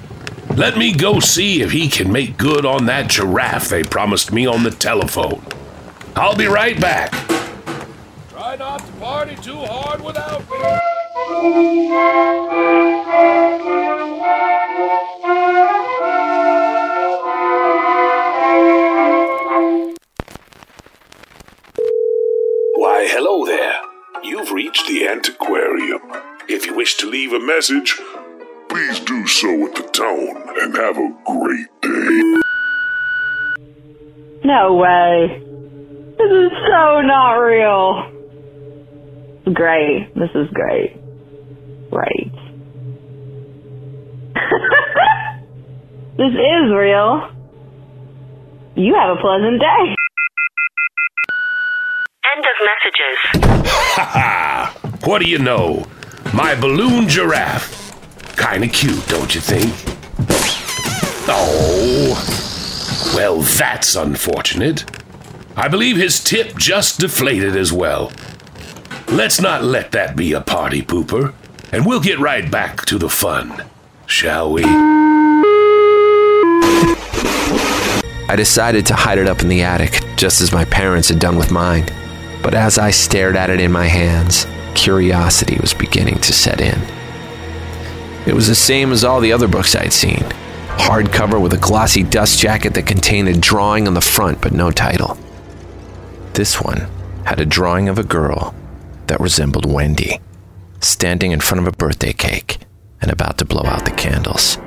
Let 0.57 0.79
me 0.79 0.93
go 0.93 1.21
see 1.21 1.61
if 1.61 1.73
he 1.73 1.89
can 1.89 2.11
make 2.11 2.39
good 2.39 2.65
on 2.65 2.87
that 2.87 3.11
giraffe 3.11 3.69
they 3.69 3.83
promised 3.83 4.33
me 4.33 4.47
on 4.47 4.63
the 4.63 4.71
telephone. 4.71 5.45
I'll 6.17 6.37
be 6.37 6.47
right 6.47 6.81
back. 6.81 7.34
Try 8.55 8.67
not 8.69 8.87
to 8.87 8.93
party 9.01 9.35
too 9.37 9.57
hard 9.57 10.01
without 10.01 10.39
me. 10.39 10.59
Why, 22.77 23.07
hello 23.09 23.45
there. 23.45 23.75
You've 24.23 24.53
reached 24.53 24.87
the 24.87 25.09
antiquarium. 25.09 26.03
If 26.49 26.67
you 26.67 26.77
wish 26.77 26.97
to 26.99 27.11
leave 27.11 27.33
a 27.33 27.41
message, 27.41 28.01
please 28.69 29.01
do 29.01 29.27
so 29.27 29.67
at 29.67 29.75
the 29.75 29.83
tone 29.83 30.49
and 30.61 30.77
have 30.77 30.97
a 30.97 31.13
great 31.27 31.81
day. 31.83 32.41
No 34.45 34.75
way. 34.75 35.43
This 36.19 36.31
is 36.31 36.53
so 36.69 37.01
not 37.01 37.33
real. 37.39 38.14
Great. 39.53 40.15
This 40.15 40.31
is 40.35 40.49
great. 40.55 40.97
Great. 41.91 42.33
this 46.17 46.33
is 46.33 46.73
real. 46.75 47.31
You 48.75 48.95
have 48.95 49.17
a 49.17 49.21
pleasant 49.21 49.61
day. 49.61 49.95
End 52.35 52.45
of 52.45 52.57
messages. 52.65 53.19
Ha! 53.97 54.75
What 55.05 55.21
do 55.21 55.29
you 55.29 55.39
know? 55.39 55.87
My 56.33 56.55
balloon 56.59 57.07
giraffe. 57.09 57.71
Kinda 58.37 58.69
cute, 58.69 59.07
don't 59.07 59.35
you 59.35 59.41
think? 59.41 59.73
Oh. 61.29 62.15
Well, 63.15 63.41
that's 63.43 63.95
unfortunate. 63.95 64.85
I 65.57 65.69
believe 65.69 65.97
his 65.97 66.23
tip 66.25 66.57
just 66.57 66.99
deflated 66.99 67.55
as 67.57 67.73
well. 67.73 68.11
Let's 69.09 69.41
not 69.41 69.63
let 69.63 69.93
that 69.93 70.17
be 70.17 70.33
a 70.33 70.41
party 70.41 70.83
pooper, 70.83 71.35
and 71.73 71.87
we'll 71.87 72.01
get 72.01 72.19
right 72.19 72.51
back 72.51 72.85
to 72.87 72.99
the 72.99 73.09
fun, 73.09 73.65
shall 74.07 74.53
we? 74.53 74.65
I 78.27 78.35
decided 78.37 78.87
to 78.87 78.95
hide 78.95 79.19
it 79.19 79.29
up 79.29 79.43
in 79.43 79.49
the 79.49 79.63
attic, 79.63 80.03
just 80.17 80.41
as 80.41 80.53
my 80.53 80.65
parents 80.65 81.09
had 81.09 81.19
done 81.19 81.37
with 81.37 81.51
mine. 81.51 81.87
But 82.43 82.55
as 82.55 82.79
I 82.79 82.91
stared 82.91 83.37
at 83.37 83.51
it 83.51 83.61
in 83.61 83.71
my 83.71 83.87
hands, 83.87 84.47
curiosity 84.75 85.59
was 85.61 85.75
beginning 85.75 86.19
to 86.21 86.33
set 86.33 86.61
in. 86.61 86.81
It 88.27 88.35
was 88.35 88.49
the 88.49 88.55
same 88.55 88.91
as 88.91 89.05
all 89.05 89.21
the 89.21 89.33
other 89.33 89.49
books 89.49 89.77
I'd 89.77 89.93
seen 89.93 90.25
hardcover 90.77 91.41
with 91.41 91.53
a 91.53 91.59
glossy 91.59 92.03
dust 92.03 92.39
jacket 92.39 92.75
that 92.75 92.87
contained 92.87 93.29
a 93.29 93.33
drawing 93.33 93.87
on 93.87 93.95
the 93.95 94.01
front 94.01 94.41
but 94.41 94.53
no 94.53 94.71
title. 94.71 95.17
This 96.35 96.61
one 96.61 96.89
had 97.25 97.41
a 97.41 97.47
drawing 97.47 97.89
of 97.89 97.99
a 97.99 98.03
girl 98.03 98.55
that 99.09 99.21
resembled 99.21 99.67
Wendy, 99.67 100.21
standing 100.81 101.33
in 101.33 101.41
front 101.41 101.67
of 101.67 101.73
a 101.73 101.77
birthday 101.77 102.13
cake 102.13 102.59
and 103.01 103.11
about 103.11 103.39
to 103.39 103.45
blow 103.45 103.65
out 103.65 103.85
the 103.85 103.91
candles. 103.91 104.59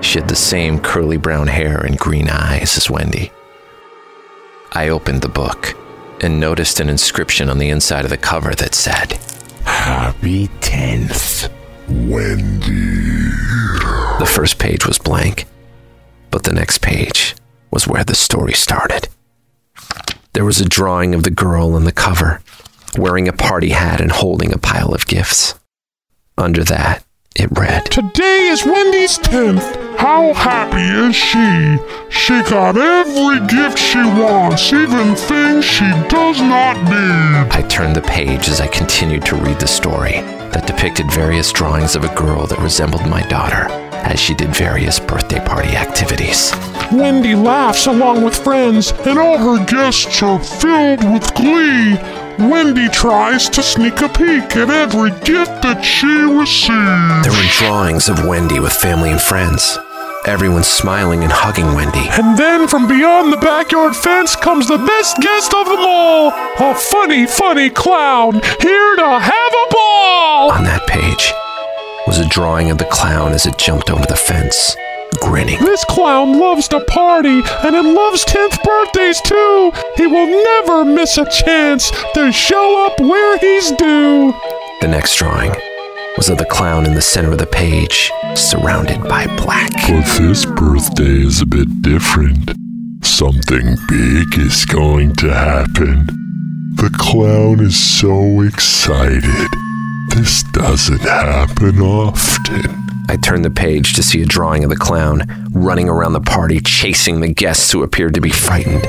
She 0.00 0.18
had 0.18 0.28
the 0.28 0.36
same 0.36 0.80
curly 0.80 1.16
brown 1.16 1.46
hair 1.46 1.78
and 1.78 1.98
green 1.98 2.28
eyes 2.28 2.76
as 2.76 2.90
Wendy. 2.90 3.30
I 4.72 4.88
opened 4.88 5.22
the 5.22 5.28
book 5.28 5.76
and 6.20 6.40
noticed 6.40 6.80
an 6.80 6.88
inscription 6.88 7.48
on 7.48 7.58
the 7.58 7.68
inside 7.68 8.04
of 8.04 8.10
the 8.10 8.16
cover 8.16 8.54
that 8.54 8.74
said, 8.74 9.12
Happy 9.64 10.48
10th, 10.60 11.50
Wendy. 11.88 13.30
The 14.18 14.26
first 14.26 14.58
page 14.58 14.86
was 14.86 14.98
blank, 14.98 15.46
but 16.30 16.44
the 16.44 16.54
next 16.54 16.78
page 16.78 17.34
was 17.70 17.86
where 17.86 18.04
the 18.04 18.14
story 18.14 18.52
started. 18.52 19.08
There 20.32 20.44
was 20.44 20.60
a 20.60 20.68
drawing 20.68 21.14
of 21.14 21.24
the 21.24 21.30
girl 21.30 21.74
on 21.74 21.84
the 21.84 21.92
cover, 21.92 22.40
wearing 22.96 23.28
a 23.28 23.32
party 23.32 23.70
hat 23.70 24.00
and 24.00 24.12
holding 24.12 24.52
a 24.52 24.58
pile 24.58 24.94
of 24.94 25.06
gifts. 25.06 25.54
Under 26.36 26.64
that, 26.64 27.04
it 27.34 27.48
read, 27.52 27.86
Today 27.86 28.48
is 28.48 28.64
Wendy's 28.64 29.18
10th. 29.18 29.96
How 29.96 30.34
happy 30.34 30.82
is 30.82 31.14
she? 31.16 31.78
She 32.10 32.42
got 32.50 32.76
every 32.76 33.46
gift 33.46 33.78
she 33.78 33.98
wants, 33.98 34.72
even 34.72 35.14
things 35.14 35.64
she 35.64 35.90
does 36.08 36.40
not 36.40 36.76
need. 36.84 37.52
I 37.52 37.64
turned 37.68 37.96
the 37.96 38.02
page 38.02 38.48
as 38.48 38.60
I 38.60 38.66
continued 38.66 39.24
to 39.26 39.36
read 39.36 39.60
the 39.60 39.68
story 39.68 40.20
that 40.52 40.66
depicted 40.66 41.10
various 41.10 41.52
drawings 41.52 41.96
of 41.96 42.04
a 42.04 42.14
girl 42.14 42.46
that 42.46 42.58
resembled 42.58 43.06
my 43.08 43.22
daughter 43.22 43.66
as 44.04 44.18
she 44.18 44.34
did 44.34 44.54
various 44.54 44.98
birthday 44.98 45.38
party 45.44 45.70
activities. 45.70 46.52
Wendy 46.92 47.34
laughs 47.34 47.86
along 47.86 48.22
with 48.22 48.36
friends, 48.36 48.92
and 49.06 49.18
all 49.18 49.38
her 49.38 49.64
guests 49.64 50.22
are 50.22 50.38
filled 50.38 51.04
with 51.12 51.34
glee. 51.34 51.96
Wendy 52.38 52.88
tries 52.88 53.48
to 53.50 53.62
sneak 53.62 54.00
a 54.00 54.08
peek 54.08 54.56
at 54.56 54.70
every 54.70 55.10
gift 55.20 55.62
that 55.62 55.82
she 55.82 56.06
receives. 56.06 57.22
There 57.24 57.32
were 57.32 57.52
drawings 57.58 58.08
of 58.08 58.24
Wendy 58.26 58.60
with 58.60 58.72
family 58.72 59.10
and 59.10 59.20
friends. 59.20 59.78
Everyone's 60.26 60.68
smiling 60.68 61.24
and 61.24 61.32
hugging 61.32 61.74
Wendy. 61.74 62.06
And 62.12 62.38
then 62.38 62.68
from 62.68 62.86
beyond 62.86 63.32
the 63.32 63.38
backyard 63.38 63.96
fence 63.96 64.36
comes 64.36 64.68
the 64.68 64.78
best 64.78 65.16
guest 65.20 65.52
of 65.52 65.66
them 65.66 65.80
all 65.80 66.28
a 66.60 66.74
funny, 66.74 67.26
funny 67.26 67.68
clown 67.70 68.34
here 68.60 68.96
to 68.96 69.18
have 69.18 69.52
a 69.52 69.66
ball. 69.70 70.52
On 70.52 70.64
that 70.64 70.86
page 70.86 71.32
was 72.06 72.18
a 72.18 72.28
drawing 72.28 72.70
of 72.70 72.78
the 72.78 72.84
clown 72.84 73.32
as 73.32 73.46
it 73.46 73.58
jumped 73.58 73.90
over 73.90 74.06
the 74.06 74.16
fence, 74.16 74.76
grinning. 75.22 75.58
This 75.60 75.84
clown 75.84 76.38
loves 76.38 76.68
to 76.68 76.80
party 76.80 77.40
and 77.64 77.76
it 77.76 77.84
loves 77.84 78.24
10th 78.24 78.62
birthdays 78.62 79.20
too. 79.20 79.72
He 79.96 80.06
will 80.06 80.26
never 80.26 80.84
miss 80.84 81.16
a 81.16 81.24
chance 81.30 81.92
to 82.14 82.32
show 82.32 82.86
up 82.86 83.00
where 83.00 83.38
he's 83.38 83.70
due. 83.72 84.34
The 84.80 84.88
next 84.88 85.16
drawing 85.16 85.54
was 86.16 86.28
of 86.28 86.38
the 86.38 86.44
clown 86.44 86.86
in 86.86 86.94
the 86.94 87.02
center 87.02 87.32
of 87.32 87.38
the 87.38 87.46
page, 87.46 88.10
surrounded 88.34 89.02
by 89.04 89.26
black. 89.36 89.70
But 89.88 90.04
this 90.18 90.44
birthday 90.44 91.24
is 91.24 91.40
a 91.40 91.46
bit 91.46 91.82
different. 91.82 92.52
Something 93.02 93.76
big 93.88 94.38
is 94.38 94.64
going 94.64 95.14
to 95.16 95.32
happen. 95.32 96.06
The 96.74 96.90
clown 96.98 97.60
is 97.60 97.78
so 97.78 98.40
excited. 98.40 99.48
This 100.08 100.42
doesn't 100.52 101.00
happen 101.00 101.80
often. 101.80 102.81
I 103.08 103.16
turned 103.16 103.44
the 103.44 103.50
page 103.50 103.94
to 103.94 104.02
see 104.02 104.22
a 104.22 104.26
drawing 104.26 104.64
of 104.64 104.70
the 104.70 104.76
clown 104.76 105.24
running 105.52 105.88
around 105.88 106.12
the 106.12 106.20
party, 106.20 106.60
chasing 106.60 107.20
the 107.20 107.32
guests 107.32 107.70
who 107.70 107.82
appeared 107.82 108.14
to 108.14 108.20
be 108.20 108.30
frightened. 108.30 108.82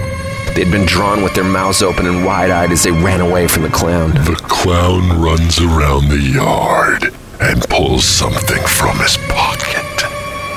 They'd 0.55 0.71
been 0.71 0.85
drawn 0.85 1.23
with 1.23 1.33
their 1.33 1.43
mouths 1.43 1.81
open 1.81 2.05
and 2.05 2.23
wide 2.25 2.51
eyed 2.51 2.71
as 2.71 2.83
they 2.83 2.91
ran 2.91 3.21
away 3.21 3.47
from 3.47 3.63
the 3.63 3.69
clown. 3.69 4.11
The 4.11 4.39
clown 4.47 5.21
runs 5.21 5.59
around 5.59 6.09
the 6.09 6.19
yard 6.19 7.13
and 7.41 7.61
pulls 7.63 8.05
something 8.05 8.63
from 8.65 8.97
his 8.99 9.17
pocket. 9.29 9.83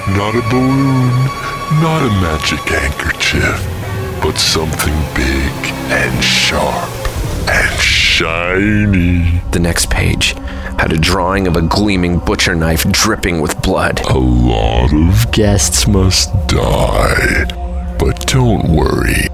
Not 0.09 0.37
a 0.37 0.43
balloon, 0.51 1.09
not 1.83 2.03
a 2.03 2.11
magic 2.21 2.61
handkerchief, 2.61 3.59
but 4.23 4.39
something 4.39 4.95
big 5.15 5.73
and 5.91 6.23
sharp 6.23 6.91
and 7.49 7.81
shiny. 7.81 9.41
The 9.53 9.61
next 9.61 9.89
page 9.91 10.35
had 10.79 10.93
a 10.93 10.99
drawing 10.99 11.47
of 11.47 11.57
a 11.57 11.63
gleaming 11.63 12.19
butcher 12.19 12.55
knife 12.55 12.91
dripping 12.93 13.41
with 13.41 13.61
blood. 13.63 14.01
A 14.07 14.19
lot 14.19 14.93
of 14.93 15.33
guests 15.33 15.87
must 15.87 16.31
die. 16.49 17.45
But 17.99 18.27
don't 18.27 18.69
worry, 18.69 19.29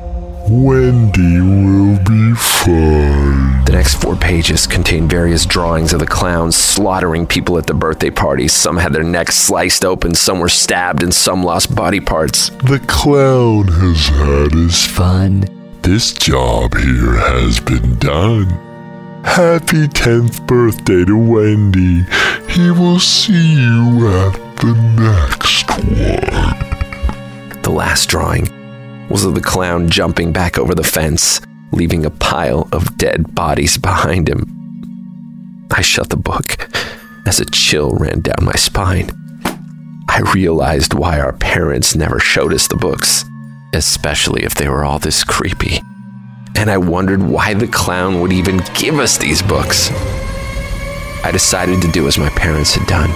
Wendy 0.49 1.40
will 1.40 1.99
be 2.04 2.34
fine. 2.34 3.64
The 3.64 3.72
next 3.72 4.00
four 4.00 4.16
pages 4.16 4.66
contained 4.66 5.11
various 5.11 5.44
drawings 5.46 5.92
of 5.92 6.00
the 6.00 6.06
clowns 6.06 6.56
slaughtering 6.56 7.26
people 7.26 7.58
at 7.58 7.66
the 7.66 7.75
birthday 7.75 8.11
parties. 8.11 8.52
Some 8.52 8.76
had 8.76 8.92
their 8.92 9.02
necks 9.02 9.34
sliced 9.37 9.84
open, 9.84 10.14
some 10.14 10.38
were 10.40 10.49
stabbed, 10.49 11.02
and 11.02 11.12
some 11.12 11.42
lost 11.42 11.75
body 11.75 12.00
parts. 12.00 12.50
The 12.50 12.80
clown 12.87 13.68
has 13.68 14.08
had 14.08 14.52
his 14.52 14.87
fun. 14.87 15.44
This 15.82 16.12
job 16.12 16.76
here 16.76 17.16
has 17.16 17.58
been 17.58 17.96
done. 17.96 18.72
Happy 19.25 19.88
10th 19.88 20.47
birthday 20.47 21.05
to 21.05 21.17
Wendy. 21.17 22.05
He 22.49 22.71
will 22.71 22.99
see 22.99 23.55
you 23.55 24.09
at 24.09 24.33
the 24.57 24.75
next 24.99 25.71
one. 25.71 27.62
The 27.62 27.71
last 27.71 28.09
drawing 28.09 28.49
was 29.09 29.25
of 29.25 29.35
the 29.35 29.41
clown 29.41 29.88
jumping 29.88 30.33
back 30.33 30.59
over 30.59 30.75
the 30.75 30.85
fence, 30.85 31.41
leaving 31.73 32.05
a 32.05 32.11
pile 32.11 32.69
of 32.73 32.99
dead 32.99 33.35
bodies 33.35 33.79
behind 33.79 34.29
him. 34.29 34.45
I 35.71 35.81
shut 35.81 36.11
the 36.11 36.17
book 36.17 36.69
as 37.26 37.41
a 37.41 37.47
chill 37.47 37.93
ran 37.93 38.21
down 38.21 38.45
my 38.45 38.52
spine. 38.52 39.11
I 40.09 40.21
realized 40.35 40.93
why 40.93 41.21
our 41.21 41.33
parents 41.33 41.95
never 41.95 42.19
showed 42.19 42.52
us 42.52 42.69
the 42.69 42.76
books, 42.76 43.25
especially 43.73 44.43
if 44.43 44.55
they 44.55 44.69
were 44.69 44.85
all 44.85 44.99
this 44.99 45.25
creepy. 45.25 45.81
And 46.54 46.71
I 46.71 46.78
wondered 46.78 47.23
why 47.23 47.54
the 47.54 47.66
clown 47.66 48.21
would 48.21 48.32
even 48.32 48.61
give 48.75 48.99
us 48.99 49.18
these 49.18 49.42
books. 49.42 49.90
I 51.24 51.31
decided 51.33 51.83
to 51.83 51.90
do 51.90 52.07
as 52.07 52.18
my 52.18 52.29
parents 52.31 52.74
had 52.74 52.87
done 52.87 53.11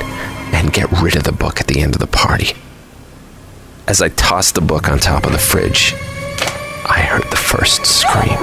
and 0.54 0.72
get 0.72 0.90
rid 1.02 1.16
of 1.16 1.24
the 1.24 1.32
book 1.32 1.60
at 1.60 1.66
the 1.66 1.80
end 1.80 1.94
of 1.94 2.00
the 2.00 2.06
party. 2.06 2.56
As 3.88 4.00
I 4.02 4.08
tossed 4.08 4.54
the 4.54 4.60
book 4.60 4.88
on 4.88 4.98
top 4.98 5.26
of 5.26 5.32
the 5.32 5.38
fridge, 5.38 5.94
I 6.88 7.00
heard 7.00 7.30
the 7.30 7.36
first 7.36 7.84
scream. 7.84 8.38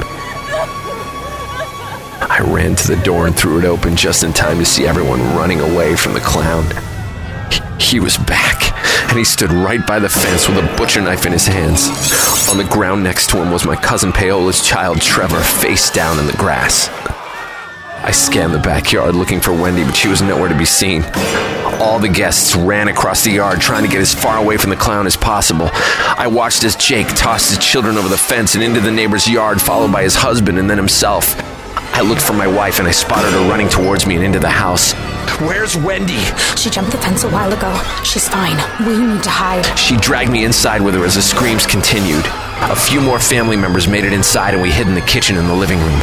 I 2.29 2.39
ran 2.47 2.75
to 2.75 2.87
the 2.87 3.01
door 3.03 3.27
and 3.27 3.35
threw 3.35 3.59
it 3.59 3.65
open 3.65 3.95
just 3.95 4.23
in 4.23 4.33
time 4.33 4.57
to 4.59 4.65
see 4.65 4.87
everyone 4.87 5.21
running 5.35 5.59
away 5.59 5.95
from 5.95 6.13
the 6.13 6.19
clown. 6.19 6.65
He, 7.79 7.99
was 7.99 8.17
back, 8.17 8.73
and 9.13 9.19
he 9.19 9.23
stood 9.23 9.51
right 9.51 9.85
by 9.85 9.99
the 9.99 10.09
fence 10.09 10.49
with 10.49 10.57
a 10.57 10.75
butcher 10.75 10.99
knife 10.99 11.27
in 11.27 11.31
his 11.31 11.45
hands. 11.45 11.87
On 12.49 12.57
the 12.57 12.63
ground 12.63 13.03
next 13.03 13.29
to 13.29 13.37
him 13.37 13.51
was 13.51 13.63
my 13.63 13.75
cousin 13.75 14.11
Paola's 14.11 14.65
child, 14.65 14.99
Trevor, 15.03 15.39
face 15.39 15.91
down 15.91 16.17
in 16.17 16.25
the 16.25 16.33
grass. 16.33 16.89
I 18.01 18.09
scanned 18.09 18.55
the 18.55 18.59
backyard 18.59 19.13
looking 19.13 19.39
for 19.39 19.53
Wendy, 19.53 19.83
but 19.83 19.95
she 19.95 20.07
was 20.07 20.23
nowhere 20.23 20.49
to 20.49 20.57
be 20.57 20.65
seen. 20.65 21.03
All 21.79 21.99
the 21.99 22.09
guests 22.09 22.55
ran 22.55 22.87
across 22.87 23.23
the 23.23 23.29
yard 23.29 23.61
trying 23.61 23.83
to 23.83 23.87
get 23.87 24.01
as 24.01 24.15
far 24.15 24.39
away 24.39 24.57
from 24.57 24.71
the 24.71 24.75
clown 24.75 25.05
as 25.05 25.15
possible. 25.15 25.69
I 25.71 26.25
watched 26.25 26.63
as 26.63 26.75
Jake 26.75 27.09
tossed 27.09 27.51
his 27.51 27.63
children 27.63 27.97
over 27.97 28.09
the 28.09 28.17
fence 28.17 28.55
and 28.55 28.63
into 28.63 28.81
the 28.81 28.89
neighbor's 28.89 29.29
yard, 29.29 29.61
followed 29.61 29.91
by 29.91 30.01
his 30.01 30.15
husband 30.15 30.57
and 30.57 30.67
then 30.67 30.77
himself. 30.77 31.35
I 31.95 32.01
looked 32.01 32.23
for 32.23 32.33
my 32.33 32.47
wife 32.47 32.79
and 32.79 32.87
I 32.87 32.91
spotted 32.91 33.31
her 33.33 33.47
running 33.47 33.69
towards 33.69 34.07
me 34.07 34.15
and 34.15 34.23
into 34.23 34.39
the 34.39 34.49
house. 34.49 34.95
Where's 35.41 35.75
Wendy? 35.75 36.19
She 36.55 36.69
jumped 36.69 36.91
the 36.91 36.97
fence 36.97 37.23
a 37.23 37.29
while 37.29 37.51
ago. 37.51 37.73
She's 38.03 38.27
fine. 38.27 38.57
We 38.85 38.97
need 38.97 39.23
to 39.23 39.29
hide. 39.29 39.65
She 39.77 39.97
dragged 39.97 40.31
me 40.31 40.45
inside 40.45 40.81
with 40.81 40.95
her 40.95 41.05
as 41.05 41.15
the 41.15 41.21
screams 41.21 41.65
continued. 41.65 42.25
A 42.69 42.75
few 42.75 43.01
more 43.01 43.19
family 43.19 43.57
members 43.57 43.87
made 43.87 44.03
it 44.03 44.13
inside 44.13 44.53
and 44.53 44.63
we 44.63 44.71
hid 44.71 44.87
in 44.87 44.95
the 44.95 45.01
kitchen 45.01 45.37
and 45.37 45.49
the 45.49 45.55
living 45.55 45.79
room. 45.79 46.01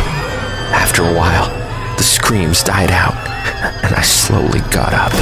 After 0.72 1.02
a 1.02 1.14
while, 1.14 1.48
the 1.96 2.02
screams 2.02 2.62
died 2.62 2.90
out, 2.90 3.14
and 3.84 3.94
I 3.94 4.02
slowly 4.02 4.60
got 4.70 4.94
up, 4.94 5.12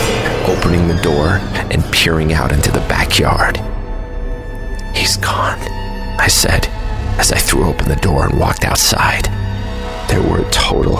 opening 0.49 0.87
the 0.87 1.01
door 1.03 1.41
and 1.73 1.85
peering 1.93 2.33
out 2.33 2.53
into 2.53 2.71
the 2.71 2.81
backyard. 2.81 3.57
He's 4.95 5.17
gone, 5.17 5.59
I 6.19 6.29
said 6.29 6.69
as 7.19 7.33
I 7.33 7.39
threw 7.39 7.69
open 7.69 7.89
the 7.89 7.97
door 7.97 8.27
and 8.27 8.39
walked 8.39 8.65
outside. 8.65 9.25
There 10.09 10.23
were 10.23 10.47
a 10.47 10.51
total 10.51 10.99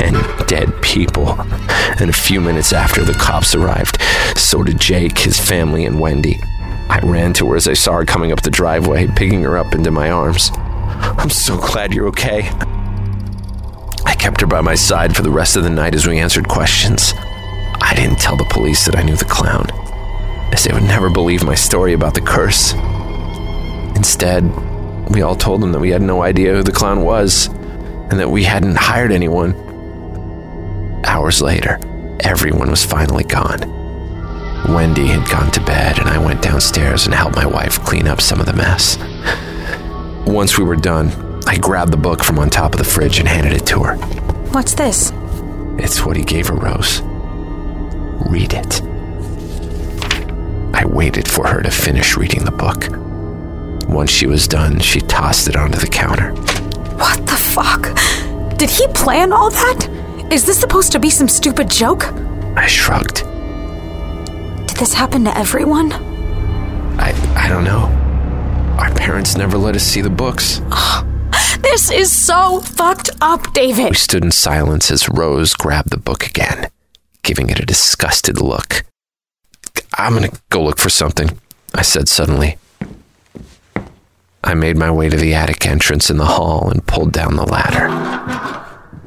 10 0.00 0.46
dead 0.46 0.72
people, 0.80 1.38
and 2.00 2.08
a 2.08 2.12
few 2.12 2.40
minutes 2.40 2.72
after 2.72 3.04
the 3.04 3.12
cops 3.12 3.54
arrived, 3.54 4.00
so 4.34 4.62
did 4.62 4.80
Jake, 4.80 5.18
his 5.18 5.38
family, 5.38 5.84
and 5.84 6.00
Wendy. 6.00 6.40
I 6.88 7.00
ran 7.02 7.34
to 7.34 7.50
her 7.50 7.56
as 7.56 7.68
I 7.68 7.74
saw 7.74 7.98
her 7.98 8.06
coming 8.06 8.32
up 8.32 8.40
the 8.40 8.50
driveway, 8.50 9.08
picking 9.08 9.42
her 9.42 9.58
up 9.58 9.74
into 9.74 9.90
my 9.90 10.10
arms. 10.10 10.52
I'm 10.54 11.28
so 11.28 11.58
glad 11.58 11.92
you're 11.92 12.08
okay. 12.08 12.48
I 14.06 14.14
kept 14.18 14.40
her 14.40 14.46
by 14.46 14.62
my 14.62 14.74
side 14.74 15.14
for 15.14 15.20
the 15.20 15.30
rest 15.30 15.56
of 15.56 15.64
the 15.64 15.70
night 15.70 15.94
as 15.94 16.06
we 16.06 16.18
answered 16.18 16.48
questions. 16.48 17.12
I 17.82 17.92
didn't 17.94 18.18
tell 18.18 18.38
the 18.38 18.48
police 18.48 18.86
that 18.86 18.96
I 18.96 19.02
knew 19.02 19.16
the 19.16 19.26
clown, 19.26 19.66
as 20.50 20.64
they 20.64 20.72
would 20.72 20.82
never 20.84 21.10
believe 21.10 21.44
my 21.44 21.54
story 21.54 21.92
about 21.92 22.14
the 22.14 22.22
curse. 22.22 22.72
Instead, 23.96 24.44
we 25.10 25.20
all 25.20 25.36
told 25.36 25.60
them 25.60 25.72
that 25.72 25.78
we 25.78 25.90
had 25.90 26.00
no 26.00 26.22
idea 26.22 26.54
who 26.54 26.62
the 26.62 26.72
clown 26.72 27.02
was 27.02 27.48
and 27.48 28.18
that 28.18 28.30
we 28.30 28.44
hadn't 28.44 28.76
hired 28.76 29.12
anyone. 29.12 29.69
Hours 31.04 31.40
later, 31.40 31.78
everyone 32.20 32.70
was 32.70 32.84
finally 32.84 33.24
gone. 33.24 33.60
Wendy 34.68 35.06
had 35.06 35.28
gone 35.30 35.50
to 35.52 35.60
bed, 35.64 35.98
and 35.98 36.08
I 36.08 36.18
went 36.18 36.42
downstairs 36.42 37.06
and 37.06 37.14
helped 37.14 37.36
my 37.36 37.46
wife 37.46 37.82
clean 37.84 38.06
up 38.06 38.20
some 38.20 38.40
of 38.40 38.46
the 38.46 38.52
mess. 38.52 38.98
Once 40.26 40.58
we 40.58 40.64
were 40.64 40.76
done, 40.76 41.10
I 41.46 41.56
grabbed 41.56 41.92
the 41.92 41.96
book 41.96 42.22
from 42.22 42.38
on 42.38 42.50
top 42.50 42.72
of 42.74 42.78
the 42.78 42.84
fridge 42.84 43.18
and 43.18 43.26
handed 43.28 43.52
it 43.54 43.66
to 43.66 43.82
her. 43.82 43.96
What's 44.52 44.74
this? 44.74 45.12
It's 45.78 46.04
what 46.04 46.16
he 46.16 46.22
gave 46.22 46.48
her, 46.48 46.54
Rose. 46.54 47.00
Read 48.28 48.52
it. 48.52 48.82
I 50.74 50.84
waited 50.84 51.26
for 51.26 51.46
her 51.46 51.62
to 51.62 51.70
finish 51.70 52.16
reading 52.16 52.44
the 52.44 52.50
book. 52.52 52.88
Once 53.88 54.10
she 54.10 54.26
was 54.26 54.46
done, 54.46 54.78
she 54.78 55.00
tossed 55.00 55.48
it 55.48 55.56
onto 55.56 55.78
the 55.78 55.86
counter. 55.88 56.32
What 56.94 57.26
the 57.26 57.36
fuck? 57.36 57.82
Did 58.56 58.70
he 58.70 58.86
plan 58.88 59.32
all 59.32 59.50
that? 59.50 59.88
Is 60.30 60.46
this 60.46 60.60
supposed 60.60 60.92
to 60.92 61.00
be 61.00 61.10
some 61.10 61.26
stupid 61.26 61.68
joke? 61.68 62.04
I 62.56 62.66
shrugged. 62.68 63.24
Did 64.68 64.76
this 64.76 64.94
happen 64.94 65.24
to 65.24 65.36
everyone? 65.36 65.92
I 65.92 67.12
I 67.34 67.48
don't 67.48 67.64
know. 67.64 67.86
Our 68.78 68.94
parents 68.94 69.36
never 69.36 69.58
let 69.58 69.74
us 69.74 69.82
see 69.82 70.00
the 70.00 70.10
books. 70.10 70.60
This 71.62 71.90
is 71.90 72.10
so 72.10 72.60
fucked 72.60 73.10
up, 73.20 73.52
David. 73.52 73.90
We 73.90 73.96
stood 73.96 74.24
in 74.24 74.30
silence 74.30 74.90
as 74.90 75.08
Rose 75.10 75.54
grabbed 75.54 75.90
the 75.90 75.98
book 75.98 76.26
again, 76.26 76.70
giving 77.22 77.50
it 77.50 77.60
a 77.60 77.66
disgusted 77.66 78.40
look. 78.40 78.84
I'm 79.98 80.14
gonna 80.14 80.30
go 80.48 80.62
look 80.62 80.78
for 80.78 80.88
something, 80.88 81.38
I 81.74 81.82
said 81.82 82.08
suddenly. 82.08 82.56
I 84.42 84.54
made 84.54 84.76
my 84.76 84.90
way 84.90 85.10
to 85.10 85.16
the 85.16 85.34
attic 85.34 85.66
entrance 85.66 86.08
in 86.08 86.16
the 86.16 86.24
hall 86.24 86.70
and 86.70 86.86
pulled 86.86 87.12
down 87.12 87.36
the 87.36 87.44
ladder. 87.44 88.59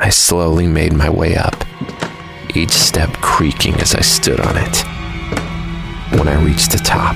I 0.04 0.10
slowly 0.10 0.68
made 0.68 0.92
my 0.92 1.10
way 1.10 1.38
up, 1.38 1.56
each 2.54 2.74
step 2.74 3.10
creaking 3.22 3.76
as 3.76 3.96
I 3.96 4.02
stood 4.02 4.42
on 4.42 4.58
it. 4.58 4.84
When 6.20 6.28
I 6.28 6.44
reached 6.44 6.74
the 6.74 6.84
top, 6.84 7.16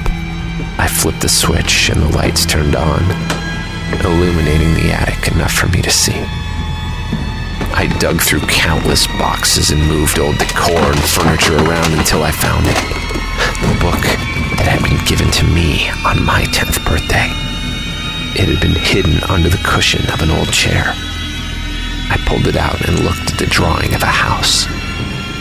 I 0.79 0.87
flipped 0.87 1.19
the 1.19 1.27
switch 1.27 1.89
and 1.89 2.01
the 2.01 2.15
lights 2.15 2.45
turned 2.45 2.77
on, 2.77 3.03
illuminating 4.07 4.73
the 4.75 4.93
attic 4.95 5.35
enough 5.35 5.51
for 5.51 5.67
me 5.67 5.81
to 5.81 5.91
see. 5.91 6.15
I 7.75 7.93
dug 7.99 8.21
through 8.21 8.47
countless 8.47 9.05
boxes 9.19 9.71
and 9.71 9.85
moved 9.85 10.17
old 10.17 10.37
decor 10.37 10.79
and 10.79 11.03
furniture 11.03 11.57
around 11.57 11.91
until 11.91 12.23
I 12.23 12.31
found 12.31 12.67
it. 12.67 12.79
The 13.67 13.79
book 13.83 13.99
that 14.63 14.71
had 14.71 14.81
been 14.81 15.03
given 15.03 15.29
to 15.31 15.43
me 15.43 15.89
on 16.07 16.23
my 16.23 16.43
10th 16.55 16.79
birthday. 16.87 17.27
It 18.41 18.47
had 18.47 18.61
been 18.61 18.79
hidden 18.79 19.21
under 19.29 19.49
the 19.49 19.61
cushion 19.67 20.09
of 20.09 20.21
an 20.21 20.31
old 20.31 20.53
chair. 20.53 20.95
I 22.09 22.17
pulled 22.25 22.47
it 22.47 22.55
out 22.55 22.79
and 22.87 22.99
looked 22.99 23.31
at 23.31 23.39
the 23.39 23.47
drawing 23.47 23.93
of 23.93 24.03
a 24.03 24.05
house 24.05 24.65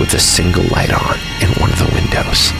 with 0.00 0.12
a 0.14 0.18
single 0.18 0.64
light 0.64 0.92
on 0.92 1.16
in 1.40 1.48
one 1.60 1.70
of 1.70 1.78
the 1.78 1.90
windows. 1.94 2.50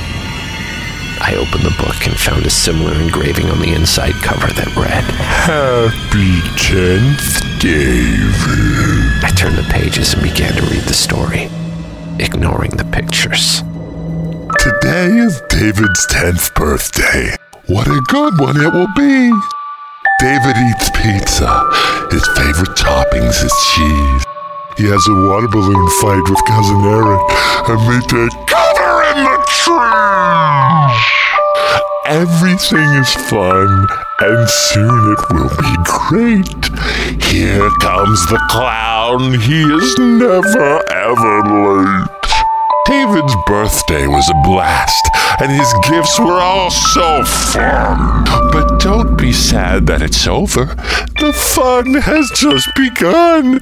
I 1.19 1.35
opened 1.35 1.65
the 1.65 1.75
book 1.83 2.07
and 2.07 2.15
found 2.17 2.47
a 2.47 2.51
similar 2.51 2.95
engraving 3.01 3.51
on 3.51 3.59
the 3.61 3.75
inside 3.75 4.15
cover 4.23 4.47
that 4.47 4.77
read, 4.77 5.03
Happy 5.15 6.39
10th, 6.55 7.61
David. 7.61 9.25
I 9.25 9.31
turned 9.35 9.57
the 9.57 9.67
pages 9.73 10.15
and 10.15 10.23
began 10.23 10.55
to 10.55 10.63
read 10.63 10.85
the 10.85 10.95
story, 10.95 11.49
ignoring 12.19 12.77
the 12.77 12.85
pictures. 12.85 13.63
Today 14.59 15.17
is 15.19 15.41
David's 15.49 16.07
10th 16.07 16.55
birthday. 16.55 17.35
What 17.67 17.89
a 17.89 18.01
good 18.09 18.39
one 18.39 18.61
it 18.61 18.73
will 18.73 18.93
be. 18.95 19.33
David 20.19 20.57
eats 20.57 20.89
pizza. 20.97 21.51
His 22.11 22.27
favorite 22.37 22.73
toppings 22.73 23.45
is 23.45 23.53
cheese. 23.75 24.25
He 24.79 24.85
has 24.89 25.05
a 25.09 25.17
water 25.29 25.49
balloon 25.49 25.89
fight 26.01 26.25
with 26.25 26.41
Cousin 26.49 26.81
Eric, 26.89 27.21
and 27.69 27.81
they 27.85 28.01
take 28.09 28.33
cover 28.49 29.05
in 29.13 29.19
the 29.29 29.37
trees. 29.61 30.97
Everything 32.09 32.89
is 32.97 33.13
fun, 33.29 33.69
and 34.21 34.49
soon 34.49 35.13
it 35.13 35.21
will 35.37 35.53
be 35.53 35.75
great. 35.85 36.65
Here 37.29 37.69
comes 37.85 38.25
the 38.33 38.41
clown. 38.49 39.39
He 39.39 39.61
is 39.69 39.99
never, 39.99 40.81
ever 40.97 41.37
late. 41.45 42.09
David's 42.87 43.37
birthday 43.47 44.07
was 44.07 44.29
a 44.31 44.49
blast, 44.49 45.06
and 45.41 45.53
his 45.53 45.73
gifts 45.89 46.19
were 46.19 46.41
all 46.41 46.71
so 46.71 47.25
fun. 47.25 48.25
But 48.53 48.81
don't 48.81 49.17
be 49.17 49.33
sad 49.33 49.87
that 49.87 50.03
it's 50.03 50.27
over. 50.27 50.65
The 51.19 51.33
fun 51.33 51.95
has 51.95 52.31
just 52.35 52.69
begun. 52.75 53.61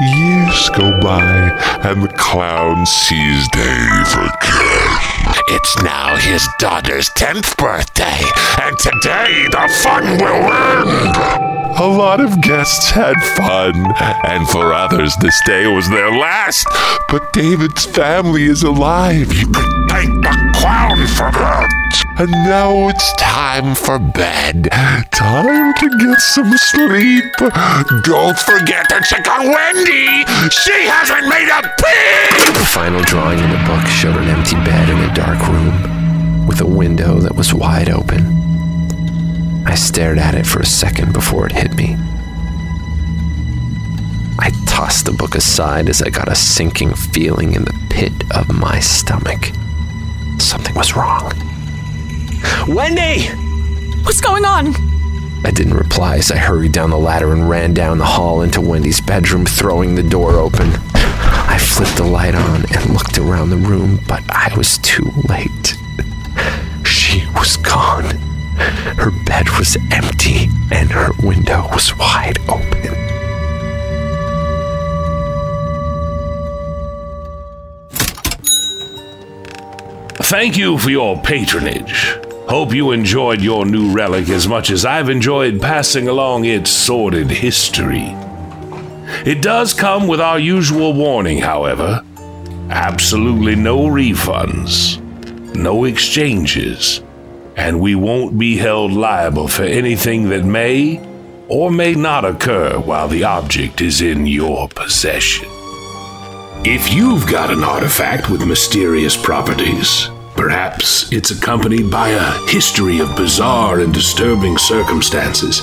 Years 0.00 0.70
go 0.70 1.00
by, 1.00 1.22
and 1.84 2.02
the 2.02 2.12
clown 2.18 2.84
sees 2.84 3.48
Dave 3.50 4.12
again. 4.12 5.14
It's 5.48 5.82
now 5.82 6.16
his 6.16 6.48
daughter's 6.58 7.10
10th 7.10 7.56
birthday, 7.56 8.22
and 8.60 8.76
today 8.78 9.46
the 9.50 9.68
fun 9.82 10.18
will 10.18 10.52
end. 10.52 11.53
A 11.76 11.86
lot 11.86 12.20
of 12.20 12.40
guests 12.40 12.90
had 12.90 13.16
fun, 13.36 13.74
and 14.24 14.48
for 14.48 14.72
others, 14.72 15.16
this 15.20 15.38
day 15.44 15.66
was 15.66 15.88
their 15.90 16.10
last. 16.10 16.68
But 17.08 17.32
David's 17.32 17.84
family 17.84 18.44
is 18.44 18.62
alive. 18.62 19.32
You 19.34 19.46
can 19.50 19.88
thank 19.88 20.22
the 20.22 20.52
clown 20.54 20.96
for 21.08 21.32
that. 21.32 21.68
And 22.18 22.30
now 22.30 22.88
it's 22.88 23.12
time 23.14 23.74
for 23.74 23.98
bed. 23.98 24.68
Time 25.10 25.74
to 25.74 25.98
get 25.98 26.20
some 26.20 26.56
sleep. 26.56 27.24
Don't 28.04 28.38
forget 28.38 28.88
to 28.90 29.02
check 29.02 29.26
on 29.28 29.50
Wendy. 29.50 30.22
She 30.50 30.86
hasn't 30.86 31.26
made 31.26 31.50
a 31.50 31.60
peep. 31.74 32.54
The 32.54 32.68
final 32.70 33.02
drawing 33.02 33.40
in 33.40 33.50
the 33.50 33.62
book 33.66 33.84
showed 33.88 34.16
an 34.16 34.28
empty 34.28 34.54
bed 34.62 34.88
in 34.90 35.10
a 35.10 35.12
dark 35.12 35.40
room 35.48 36.46
with 36.46 36.60
a 36.60 36.66
window 36.66 37.18
that 37.18 37.34
was 37.34 37.52
wide 37.52 37.90
open. 37.90 38.43
I 39.66 39.74
stared 39.74 40.18
at 40.18 40.34
it 40.34 40.46
for 40.46 40.60
a 40.60 40.66
second 40.66 41.12
before 41.12 41.46
it 41.46 41.52
hit 41.52 41.74
me. 41.74 41.96
I 44.38 44.50
tossed 44.66 45.06
the 45.06 45.12
book 45.12 45.34
aside 45.34 45.88
as 45.88 46.02
I 46.02 46.10
got 46.10 46.28
a 46.28 46.34
sinking 46.34 46.94
feeling 46.94 47.54
in 47.54 47.64
the 47.64 47.86
pit 47.90 48.12
of 48.32 48.52
my 48.52 48.80
stomach. 48.80 49.50
Something 50.38 50.74
was 50.74 50.96
wrong. 50.96 51.32
Wendy! 52.68 53.28
What's 54.02 54.20
going 54.20 54.44
on? 54.44 54.74
I 55.46 55.50
didn't 55.50 55.74
reply 55.74 56.16
as 56.16 56.30
I 56.30 56.36
hurried 56.36 56.72
down 56.72 56.90
the 56.90 56.98
ladder 56.98 57.32
and 57.32 57.48
ran 57.48 57.74
down 57.74 57.98
the 57.98 58.04
hall 58.04 58.42
into 58.42 58.60
Wendy's 58.60 59.00
bedroom, 59.00 59.46
throwing 59.46 59.94
the 59.94 60.02
door 60.02 60.38
open. 60.38 60.68
I 61.46 61.58
flipped 61.58 61.96
the 61.96 62.04
light 62.04 62.34
on 62.34 62.64
and 62.74 62.90
looked 62.90 63.18
around 63.18 63.50
the 63.50 63.56
room, 63.56 64.00
but 64.08 64.22
I 64.28 64.52
was 64.56 64.78
too 64.78 65.10
late. 65.28 65.76
She 66.84 67.26
was 67.34 67.56
gone. 67.56 68.33
Her 68.96 69.10
bed 69.24 69.48
was 69.58 69.76
empty 69.92 70.48
and 70.70 70.90
her 70.90 71.10
window 71.22 71.68
was 71.72 71.96
wide 71.96 72.38
open. 72.48 72.94
Thank 80.24 80.56
you 80.56 80.78
for 80.78 80.90
your 80.90 81.20
patronage. 81.20 82.16
Hope 82.48 82.72
you 82.72 82.92
enjoyed 82.92 83.40
your 83.40 83.64
new 83.64 83.92
relic 83.92 84.28
as 84.28 84.48
much 84.48 84.70
as 84.70 84.84
I've 84.84 85.08
enjoyed 85.08 85.60
passing 85.60 86.08
along 86.08 86.44
its 86.44 86.70
sordid 86.70 87.30
history. 87.30 88.14
It 89.24 89.42
does 89.42 89.72
come 89.72 90.06
with 90.06 90.20
our 90.20 90.38
usual 90.38 90.92
warning, 90.92 91.38
however 91.38 92.02
absolutely 92.70 93.54
no 93.54 93.80
refunds, 93.82 95.00
no 95.54 95.84
exchanges, 95.84 97.02
and 97.56 97.80
we 97.80 97.94
won't 97.94 98.38
be 98.38 98.56
held 98.56 98.92
liable 98.92 99.48
for 99.48 99.62
anything 99.62 100.28
that 100.28 100.44
may 100.44 101.00
or 101.48 101.70
may 101.70 101.94
not 101.94 102.24
occur 102.24 102.78
while 102.78 103.08
the 103.08 103.24
object 103.24 103.80
is 103.80 104.00
in 104.00 104.26
your 104.26 104.68
possession. 104.68 105.48
If 106.66 106.92
you've 106.92 107.26
got 107.26 107.50
an 107.50 107.62
artifact 107.62 108.30
with 108.30 108.46
mysterious 108.46 109.16
properties, 109.16 110.08
perhaps 110.34 111.12
it's 111.12 111.30
accompanied 111.30 111.90
by 111.90 112.08
a 112.08 112.48
history 112.48 113.00
of 113.00 113.14
bizarre 113.16 113.80
and 113.80 113.92
disturbing 113.92 114.56
circumstances. 114.56 115.62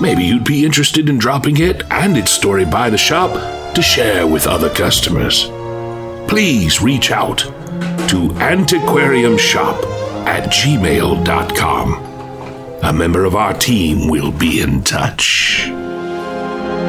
Maybe 0.00 0.24
you'd 0.24 0.44
be 0.44 0.64
interested 0.64 1.08
in 1.08 1.18
dropping 1.18 1.60
it 1.60 1.82
and 1.90 2.16
its 2.16 2.30
story 2.30 2.64
by 2.64 2.90
the 2.90 2.98
shop 2.98 3.32
to 3.74 3.82
share 3.82 4.26
with 4.26 4.46
other 4.46 4.70
customers. 4.70 5.50
Please 6.28 6.80
reach 6.80 7.10
out 7.10 7.38
to 8.08 8.28
antiquariumshop 8.38 9.93
at 10.26 10.50
gmail.com. 10.50 12.14
A 12.82 12.92
member 12.92 13.24
of 13.24 13.34
our 13.34 13.54
team 13.54 14.08
will 14.08 14.32
be 14.32 14.60
in 14.60 14.82
touch. 14.82 15.64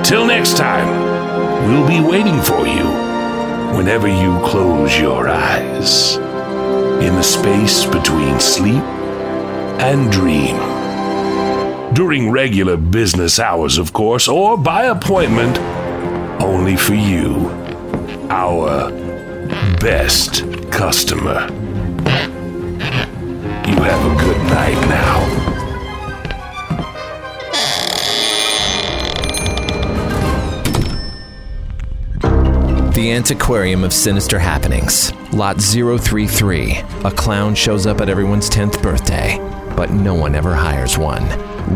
Till 0.03 0.25
next 0.25 0.57
time, 0.57 0.87
we'll 1.69 1.87
be 1.87 2.01
waiting 2.05 2.41
for 2.41 2.67
you 2.67 2.85
whenever 3.77 4.07
you 4.07 4.39
close 4.45 4.97
your 4.99 5.27
eyes 5.29 6.17
in 7.03 7.15
the 7.15 7.23
space 7.23 7.85
between 7.85 8.39
sleep 8.39 8.83
and 9.79 10.11
dream. 10.11 10.55
During 11.93 12.29
regular 12.31 12.77
business 12.77 13.39
hours, 13.39 13.77
of 13.77 13.93
course, 13.93 14.27
or 14.27 14.57
by 14.57 14.85
appointment, 14.85 15.57
only 16.41 16.75
for 16.75 16.93
you, 16.93 17.49
our 18.29 18.91
best 19.79 20.43
customer. 20.71 21.47
You 23.67 23.81
have 23.81 24.05
a 24.05 24.15
good 24.23 24.37
night 24.51 24.79
now. 24.89 25.45
The 32.91 33.11
Antiquarium 33.11 33.83
of 33.83 33.91
Sinister 33.91 34.37
Happenings, 34.37 35.11
Lot 35.33 35.57
033. 35.57 36.73
A 37.05 37.11
clown 37.11 37.55
shows 37.55 37.87
up 37.87 38.01
at 38.01 38.09
everyone's 38.09 38.51
10th 38.51 38.83
birthday, 38.83 39.39
but 39.75 39.89
no 39.89 40.13
one 40.13 40.35
ever 40.35 40.53
hires 40.53 40.99
one. 40.99 41.23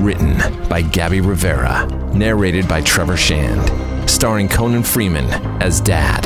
Written 0.04 0.38
by 0.70 0.84
Gabie 0.84 1.26
Rivera, 1.26 1.88
narrated 2.14 2.68
by 2.68 2.82
Trevor 2.82 3.18
Shand, 3.18 4.08
starring 4.08 4.48
Conan 4.48 4.84
Freeman 4.84 5.26
as 5.60 5.82
Dad, 5.82 6.24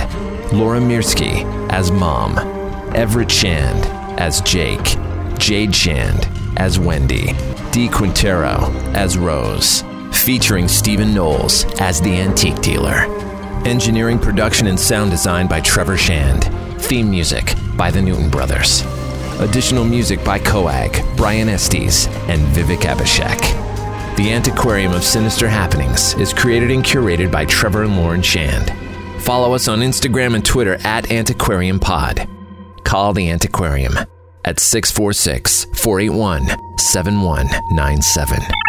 Laura 0.51 0.81
Mirsky 0.81 1.45
as 1.71 1.89
Mom, 1.89 2.37
Everett 2.93 3.31
Shand 3.31 3.85
as 4.19 4.41
Jake, 4.41 4.97
Jade 5.43 5.75
Shand 5.75 6.29
as 6.55 6.79
Wendy, 6.79 7.33
Dee 7.73 7.89
Quintero 7.89 8.71
as 8.93 9.17
Rose, 9.17 9.83
featuring 10.13 10.69
Stephen 10.69 11.13
Knowles 11.13 11.65
as 11.81 11.99
the 11.99 12.15
antique 12.15 12.61
dealer. 12.61 13.07
Engineering, 13.65 14.19
production, 14.19 14.67
and 14.67 14.79
sound 14.79 15.11
design 15.11 15.47
by 15.49 15.59
Trevor 15.59 15.97
Shand. 15.97 16.45
Theme 16.81 17.09
music 17.09 17.55
by 17.75 17.91
the 17.91 18.01
Newton 18.01 18.29
Brothers. 18.29 18.85
Additional 19.39 19.83
music 19.83 20.23
by 20.23 20.39
Coag, 20.39 21.03
Brian 21.17 21.49
Estes, 21.49 22.07
and 22.29 22.41
Vivek 22.55 22.83
Abhishek. 22.83 24.15
The 24.15 24.31
Antiquarium 24.31 24.93
of 24.93 25.03
Sinister 25.03 25.49
Happenings 25.49 26.13
is 26.13 26.31
created 26.31 26.71
and 26.71 26.85
curated 26.85 27.33
by 27.33 27.43
Trevor 27.43 27.83
and 27.83 27.97
Lauren 27.97 28.21
Shand. 28.21 28.71
Follow 29.21 29.53
us 29.53 29.67
on 29.67 29.79
Instagram 29.79 30.35
and 30.35 30.45
Twitter 30.45 30.77
at 30.85 31.11
Antiquarium 31.11 31.81
Pod. 31.81 32.29
Call 32.85 33.11
the 33.11 33.29
Antiquarium 33.29 33.97
at 34.45 34.59
646 34.59 35.65
481 35.73 36.77
7197. 36.77 38.62